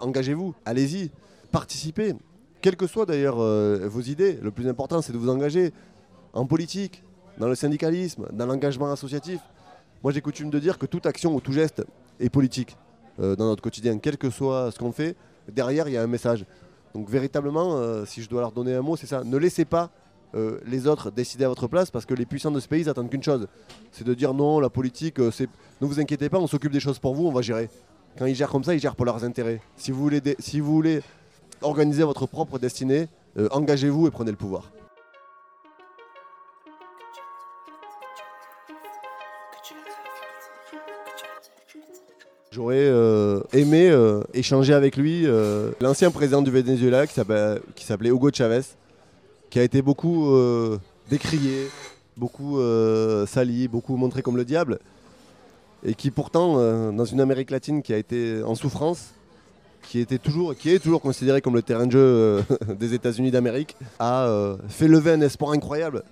engagez-vous, 0.00 0.56
allez-y, 0.64 1.12
participez. 1.52 2.14
Quelles 2.60 2.76
que 2.76 2.88
soient 2.88 3.06
d'ailleurs 3.06 3.38
euh, 3.38 3.88
vos 3.88 4.00
idées, 4.00 4.38
le 4.42 4.50
plus 4.50 4.66
important, 4.66 5.00
c'est 5.00 5.12
de 5.12 5.18
vous 5.18 5.28
engager 5.28 5.72
en 6.32 6.44
politique, 6.44 7.04
dans 7.38 7.46
le 7.46 7.54
syndicalisme, 7.54 8.26
dans 8.32 8.46
l'engagement 8.46 8.90
associatif. 8.90 9.40
Moi, 10.02 10.12
j'ai 10.12 10.20
coutume 10.20 10.50
de 10.50 10.58
dire 10.58 10.76
que 10.76 10.86
toute 10.86 11.06
action 11.06 11.34
ou 11.36 11.40
tout 11.40 11.52
geste 11.52 11.84
est 12.18 12.30
politique 12.30 12.76
euh, 13.20 13.36
dans 13.36 13.46
notre 13.46 13.62
quotidien, 13.62 13.98
quel 13.98 14.18
que 14.18 14.28
soit 14.28 14.72
ce 14.72 14.78
qu'on 14.78 14.90
fait. 14.90 15.14
Derrière, 15.52 15.86
il 15.88 15.94
y 15.94 15.96
a 15.96 16.02
un 16.02 16.08
message. 16.08 16.44
Donc, 16.94 17.08
véritablement, 17.08 17.76
euh, 17.76 18.04
si 18.04 18.22
je 18.22 18.28
dois 18.28 18.40
leur 18.40 18.50
donner 18.50 18.74
un 18.74 18.82
mot, 18.82 18.96
c'est 18.96 19.06
ça. 19.06 19.22
Ne 19.22 19.36
laissez 19.36 19.64
pas 19.64 19.90
les 20.66 20.86
autres 20.86 21.10
décider 21.10 21.44
à 21.44 21.48
votre 21.48 21.68
place 21.68 21.90
parce 21.90 22.04
que 22.04 22.12
les 22.12 22.26
puissants 22.26 22.50
de 22.50 22.60
ce 22.60 22.68
pays 22.68 22.82
ils 22.82 22.88
attendent 22.90 23.08
qu'une 23.08 23.22
chose 23.22 23.48
c'est 23.92 24.04
de 24.04 24.12
dire 24.12 24.34
non, 24.34 24.60
la 24.60 24.68
politique, 24.68 25.16
c'est... 25.32 25.48
ne 25.80 25.86
vous 25.86 26.00
inquiétez 26.00 26.28
pas, 26.28 26.38
on 26.38 26.46
s'occupe 26.46 26.70
des 26.70 26.80
choses 26.80 26.98
pour 26.98 27.14
vous, 27.14 27.26
on 27.26 27.32
va 27.32 27.40
gérer. 27.40 27.70
Quand 28.18 28.26
ils 28.26 28.34
gèrent 28.34 28.50
comme 28.50 28.62
ça, 28.62 28.74
ils 28.74 28.78
gèrent 28.78 28.94
pour 28.94 29.06
leurs 29.06 29.24
intérêts. 29.24 29.62
Si 29.74 29.90
vous 29.90 30.02
voulez, 30.02 30.20
si 30.38 30.60
vous 30.60 30.70
voulez 30.70 31.00
organiser 31.62 32.02
votre 32.02 32.26
propre 32.26 32.58
destinée, 32.58 33.08
euh, 33.38 33.48
engagez-vous 33.50 34.06
et 34.06 34.10
prenez 34.10 34.30
le 34.30 34.36
pouvoir. 34.36 34.70
J'aurais 42.50 42.76
euh, 42.76 43.40
aimé 43.52 43.88
euh, 43.88 44.22
échanger 44.34 44.74
avec 44.74 44.96
lui, 44.96 45.26
l'ancien 45.80 46.10
président 46.10 46.42
du 46.42 46.50
Venezuela 46.50 47.06
qui 47.06 47.14
s'appelait 47.14 48.08
Hugo 48.08 48.30
Chavez, 48.32 48.62
qui 49.50 49.58
a 49.58 49.62
été 49.62 49.82
beaucoup 49.82 50.34
décrié, 51.10 51.68
beaucoup 52.16 52.58
sali, 53.26 53.68
beaucoup 53.68 53.96
montré 53.96 54.22
comme 54.22 54.36
le 54.36 54.44
diable, 54.44 54.80
et 55.84 55.94
qui 55.94 56.10
pourtant, 56.10 56.92
dans 56.92 57.04
une 57.04 57.20
Amérique 57.20 57.50
latine 57.50 57.82
qui 57.82 57.92
a 57.92 57.98
été 57.98 58.42
en 58.42 58.54
souffrance, 58.54 59.12
qui, 59.82 60.00
était 60.00 60.18
toujours, 60.18 60.54
qui 60.54 60.70
est 60.70 60.78
toujours 60.78 61.00
considéré 61.00 61.40
comme 61.40 61.54
le 61.54 61.62
terrain 61.62 61.86
de 61.86 61.92
jeu 61.92 62.00
euh, 62.00 62.42
des 62.78 62.94
États-Unis 62.94 63.30
d'Amérique, 63.30 63.76
a 63.98 64.24
euh, 64.26 64.56
fait 64.68 64.88
lever 64.88 65.12
un 65.12 65.20
espoir 65.20 65.52
incroyable 65.52 66.02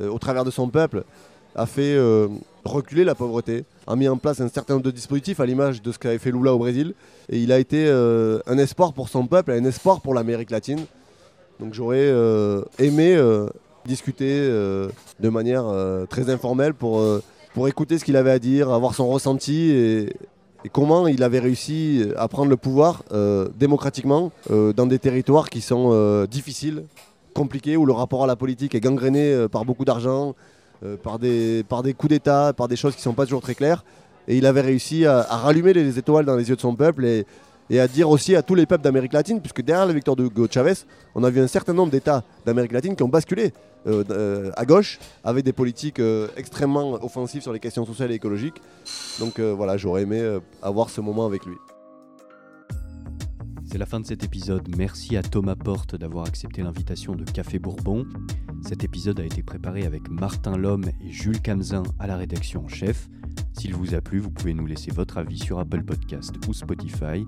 euh, 0.00 0.08
au 0.08 0.18
travers 0.18 0.44
de 0.44 0.50
son 0.50 0.68
peuple, 0.68 1.04
a 1.54 1.66
fait 1.66 1.98
reculer 2.64 3.04
la 3.04 3.14
pauvreté, 3.14 3.66
a 3.86 3.94
mis 3.94 4.08
en 4.08 4.16
place 4.16 4.40
un 4.40 4.48
certain 4.48 4.74
nombre 4.74 4.86
de 4.86 4.90
dispositifs 4.90 5.38
à 5.38 5.44
l'image 5.44 5.82
de 5.82 5.92
ce 5.92 5.98
qu'avait 5.98 6.16
fait 6.16 6.30
Lula 6.30 6.54
au 6.54 6.58
Brésil, 6.58 6.94
et 7.28 7.38
il 7.42 7.52
a 7.52 7.58
été 7.58 7.90
un 7.90 8.56
espoir 8.56 8.94
pour 8.94 9.10
son 9.10 9.26
peuple, 9.26 9.50
un 9.50 9.64
espoir 9.64 10.00
pour 10.00 10.14
l'Amérique 10.14 10.50
latine. 10.50 10.80
Donc 11.60 11.74
j'aurais 11.74 12.10
aimé 12.78 13.20
discuter 13.84 14.48
de 14.48 15.28
manière 15.28 15.66
très 16.08 16.30
informelle 16.30 16.72
pour, 16.72 17.04
pour 17.52 17.68
écouter 17.68 17.98
ce 17.98 18.06
qu'il 18.06 18.16
avait 18.16 18.30
à 18.30 18.38
dire, 18.38 18.70
avoir 18.70 18.94
son 18.94 19.08
ressenti 19.08 19.72
et, 19.72 20.16
et 20.64 20.68
comment 20.68 21.06
il 21.06 21.22
avait 21.22 21.40
réussi 21.40 22.06
à 22.16 22.28
prendre 22.28 22.48
le 22.48 22.56
pouvoir 22.56 23.02
euh, 23.12 23.48
démocratiquement 23.58 24.30
euh, 24.50 24.72
dans 24.72 24.86
des 24.86 24.98
territoires 24.98 25.50
qui 25.50 25.60
sont 25.60 25.90
euh, 25.92 26.26
difficiles, 26.26 26.84
compliqués, 27.34 27.76
où 27.76 27.86
le 27.86 27.92
rapport 27.92 28.24
à 28.24 28.26
la 28.26 28.36
politique 28.36 28.74
est 28.74 28.80
gangréné 28.80 29.46
par 29.50 29.64
beaucoup 29.64 29.84
d'argent, 29.84 30.34
par, 31.02 31.18
des, 31.18 31.64
par 31.66 31.82
des 31.82 31.94
coups 31.94 32.10
d'État, 32.10 32.52
par 32.54 32.68
des 32.68 32.76
choses 32.76 32.92
qui 32.92 33.00
ne 33.00 33.04
sont 33.04 33.14
pas 33.14 33.24
toujours 33.24 33.40
très 33.40 33.54
claires. 33.54 33.84
Et 34.28 34.36
il 34.36 34.44
avait 34.44 34.60
réussi 34.60 35.06
à, 35.06 35.20
à 35.20 35.36
rallumer 35.38 35.72
les 35.72 35.98
étoiles 35.98 36.26
dans 36.26 36.36
les 36.36 36.50
yeux 36.50 36.56
de 36.56 36.60
son 36.60 36.74
peuple 36.74 37.06
et, 37.06 37.24
et 37.72 37.80
à 37.80 37.88
dire 37.88 38.10
aussi 38.10 38.36
à 38.36 38.42
tous 38.42 38.54
les 38.54 38.66
peuples 38.66 38.84
d'Amérique 38.84 39.14
latine, 39.14 39.40
puisque 39.40 39.62
derrière 39.62 39.86
la 39.86 39.94
victoire 39.94 40.14
de 40.14 40.24
Hugo 40.24 40.46
Chavez, 40.48 40.74
on 41.14 41.24
a 41.24 41.30
vu 41.30 41.40
un 41.40 41.46
certain 41.46 41.72
nombre 41.72 41.90
d'États 41.90 42.22
d'Amérique 42.44 42.72
latine 42.72 42.94
qui 42.94 43.02
ont 43.02 43.08
basculé 43.08 43.50
euh, 43.86 44.04
euh, 44.10 44.52
à 44.56 44.66
gauche 44.66 44.98
avec 45.24 45.42
des 45.42 45.54
politiques 45.54 45.98
euh, 45.98 46.28
extrêmement 46.36 47.02
offensives 47.02 47.40
sur 47.40 47.52
les 47.52 47.60
questions 47.60 47.86
sociales 47.86 48.12
et 48.12 48.16
écologiques. 48.16 48.60
Donc 49.18 49.40
voilà, 49.40 49.78
j'aurais 49.78 50.02
aimé 50.02 50.38
avoir 50.60 50.90
ce 50.90 51.00
moment 51.00 51.24
avec 51.24 51.46
lui. 51.46 51.56
C'est 53.64 53.78
la 53.78 53.86
fin 53.86 54.00
de 54.00 54.06
cet 54.06 54.22
épisode. 54.22 54.68
Merci 54.76 55.16
à 55.16 55.22
Thomas 55.22 55.56
Porte 55.56 55.96
d'avoir 55.96 56.26
accepté 56.26 56.60
l'invitation 56.60 57.14
de 57.14 57.24
Café 57.24 57.58
Bourbon. 57.58 58.06
Cet 58.68 58.84
épisode 58.84 59.18
a 59.18 59.24
été 59.24 59.42
préparé 59.42 59.86
avec 59.86 60.10
Martin 60.10 60.58
Lhomme 60.58 60.84
et 61.00 61.10
Jules 61.10 61.40
Camzin 61.40 61.84
à 61.98 62.06
la 62.06 62.18
rédaction 62.18 62.66
en 62.66 62.68
chef. 62.68 63.08
S'il 63.54 63.74
vous 63.74 63.94
a 63.94 64.02
plu, 64.02 64.18
vous 64.18 64.30
pouvez 64.30 64.52
nous 64.52 64.66
laisser 64.66 64.90
votre 64.90 65.16
avis 65.16 65.38
sur 65.38 65.58
Apple 65.58 65.84
Podcast 65.84 66.34
ou 66.46 66.52
Spotify. 66.52 67.26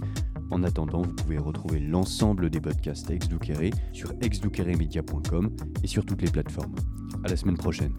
En 0.50 0.62
attendant, 0.62 1.02
vous 1.02 1.14
pouvez 1.14 1.38
retrouver 1.38 1.80
l'ensemble 1.80 2.50
des 2.50 2.61
podcasts 2.61 3.11
ex 3.11 3.28
sur 3.92 4.12
exduqueremedia.com 4.20 5.50
et 5.83 5.87
sur 5.87 6.04
toutes 6.04 6.22
les 6.22 6.30
plateformes. 6.30 6.74
À 7.24 7.28
la 7.28 7.37
semaine 7.37 7.57
prochaine. 7.57 7.94